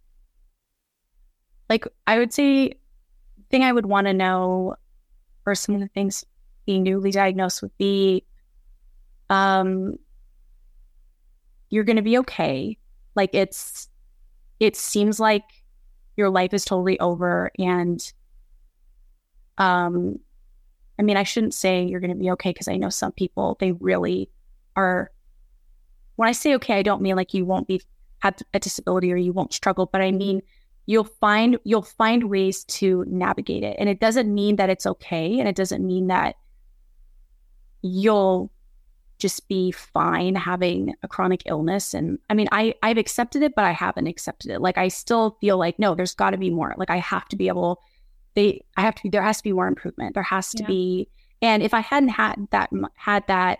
[1.69, 2.73] Like I would say,
[3.51, 4.75] thing I would want to know,
[5.45, 6.25] or some of the things
[6.65, 8.25] being newly diagnosed would be,
[9.29, 9.97] um,
[11.69, 12.77] you're going to be okay.
[13.15, 13.89] Like it's,
[14.59, 15.43] it seems like
[16.15, 18.13] your life is totally over and
[19.57, 20.19] um
[20.99, 23.57] i mean i shouldn't say you're going to be okay because i know some people
[23.59, 24.29] they really
[24.75, 25.11] are
[26.15, 27.81] when i say okay i don't mean like you won't be
[28.19, 30.41] have a disability or you won't struggle but i mean
[30.85, 35.39] you'll find you'll find ways to navigate it and it doesn't mean that it's okay
[35.39, 36.35] and it doesn't mean that
[37.83, 38.49] you'll
[39.19, 41.93] just be fine having a chronic illness.
[41.93, 44.59] And I mean, I, I've accepted it, but I haven't accepted it.
[44.59, 46.73] Like, I still feel like, no, there's got to be more.
[46.77, 47.79] Like, I have to be able,
[48.33, 50.15] they, I have to be, there has to be more improvement.
[50.15, 50.67] There has to yeah.
[50.67, 51.09] be,
[51.41, 53.59] and if I hadn't had that, had that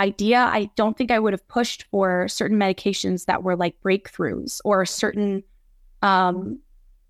[0.00, 4.60] idea, I don't think I would have pushed for certain medications that were like breakthroughs
[4.64, 5.44] or certain,
[6.00, 6.58] um,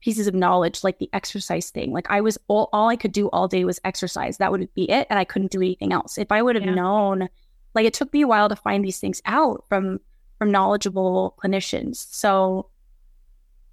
[0.03, 1.93] pieces of knowledge like the exercise thing.
[1.93, 4.37] Like i was all, all i could do all day was exercise.
[4.37, 6.19] That would be it and i couldn't do anything else.
[6.19, 6.75] If i would have yeah.
[6.75, 7.29] known
[7.75, 10.01] like it took me a while to find these things out from
[10.39, 12.07] from knowledgeable clinicians.
[12.11, 12.69] So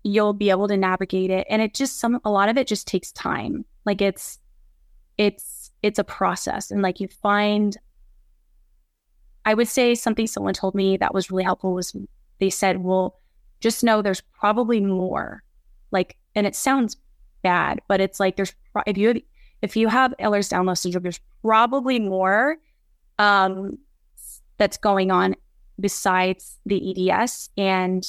[0.04, 2.88] you'll be able to navigate it and it just some a lot of it just
[2.88, 3.66] takes time.
[3.86, 4.40] Like it's
[5.18, 7.78] it's it's a process and like you find
[9.46, 11.96] i would say something someone told me that was really helpful was
[12.40, 13.20] they said well
[13.60, 15.44] just know there's probably more
[15.92, 16.98] like and it sounds
[17.42, 18.54] bad but it's like there's
[18.86, 19.22] if you
[19.62, 22.58] if you have Ehlers-Danlos syndrome there's probably more
[23.18, 23.78] um
[24.60, 25.36] that's going on
[25.80, 27.50] besides the EDS.
[27.58, 28.06] And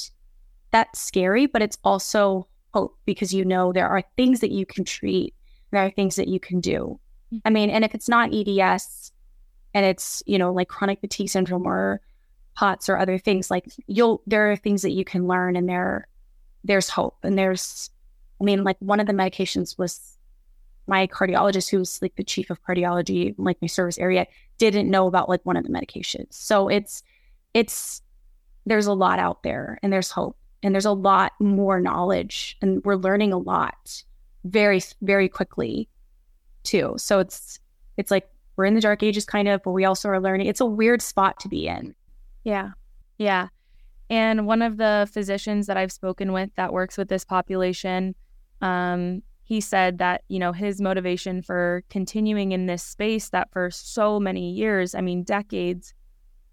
[0.71, 4.85] that's scary, but it's also hope because you know there are things that you can
[4.85, 5.33] treat,
[5.71, 6.99] there are things that you can do.
[7.33, 7.37] Mm-hmm.
[7.45, 9.11] I mean, and if it's not EDS
[9.73, 12.01] and it's, you know, like chronic fatigue syndrome or
[12.55, 16.07] POTS or other things, like you'll, there are things that you can learn and there,
[16.63, 17.89] there's hope and there's,
[18.39, 20.17] I mean, like one of the medications was
[20.87, 25.29] my cardiologist, who's like the chief of cardiology, like my service area, didn't know about
[25.29, 26.33] like one of the medications.
[26.33, 27.03] So it's,
[27.53, 28.01] it's,
[28.65, 32.83] there's a lot out there and there's hope and there's a lot more knowledge and
[32.83, 34.03] we're learning a lot
[34.43, 35.87] very, very quickly
[36.63, 36.93] too.
[36.97, 37.59] So it's,
[37.97, 40.47] it's like we're in the dark ages kind of, but we also are learning.
[40.47, 41.95] It's a weird spot to be in.
[42.43, 42.71] Yeah.
[43.17, 43.47] Yeah.
[44.11, 48.13] And one of the physicians that I've spoken with that works with this population,
[48.59, 53.71] um, he said that, you know, his motivation for continuing in this space that for
[53.71, 55.93] so many years, I mean, decades,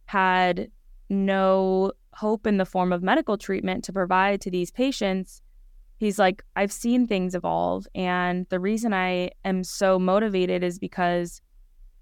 [0.06, 0.70] had
[1.10, 5.42] no hope in the form of medical treatment to provide to these patients.
[5.96, 7.88] He's like, I've seen things evolve.
[7.92, 11.42] And the reason I am so motivated is because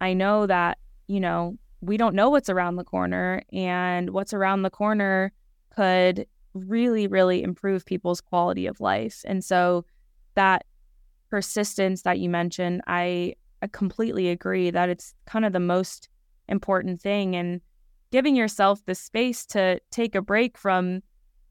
[0.02, 0.76] I know that,
[1.07, 5.32] you know, we don't know what's around the corner, and what's around the corner
[5.77, 9.22] could really, really improve people's quality of life.
[9.27, 9.85] And so
[10.35, 10.64] that
[11.31, 16.09] persistence that you mentioned, I, I completely agree that it's kind of the most
[16.49, 17.37] important thing.
[17.37, 17.61] And
[18.11, 21.03] giving yourself the space to take a break from,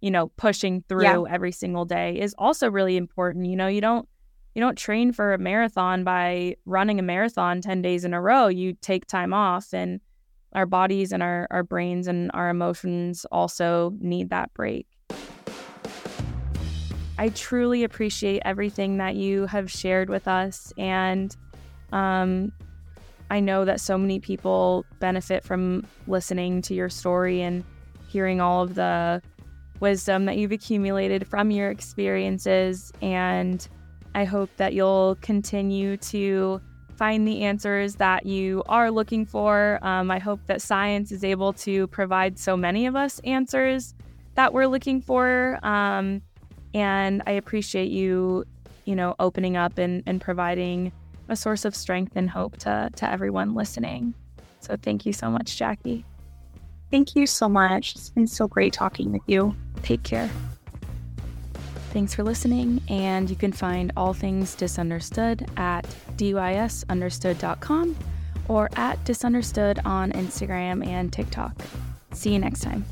[0.01, 1.23] you know, pushing through yeah.
[1.29, 3.45] every single day is also really important.
[3.45, 4.07] You know, you don't
[4.55, 8.47] you don't train for a marathon by running a marathon 10 days in a row.
[8.47, 9.99] You take time off and
[10.55, 14.87] our bodies and our, our brains and our emotions also need that break.
[17.17, 20.73] I truly appreciate everything that you have shared with us.
[20.77, 21.35] And
[21.91, 22.51] um,
[23.29, 27.63] I know that so many people benefit from listening to your story and
[28.07, 29.21] hearing all of the
[29.79, 32.91] wisdom that you've accumulated from your experiences.
[33.01, 33.67] And
[34.13, 36.61] I hope that you'll continue to
[36.95, 39.79] find the answers that you are looking for.
[39.81, 43.93] Um, I hope that science is able to provide so many of us answers
[44.35, 45.59] that we're looking for.
[45.63, 46.21] Um,
[46.73, 48.45] and I appreciate you,
[48.85, 50.91] you know, opening up and, and providing
[51.29, 54.13] a source of strength and hope to, to everyone listening.
[54.59, 56.05] So thank you so much, Jackie.
[56.91, 57.95] Thank you so much.
[57.95, 59.55] It's been so great talking with you.
[59.83, 60.29] Take care.
[61.95, 65.85] Thanks for listening, and you can find all things dysunderstood at
[66.17, 67.95] dysunderstood.com
[68.49, 71.55] or at dysunderstood on Instagram and TikTok.
[72.11, 72.83] See you next time.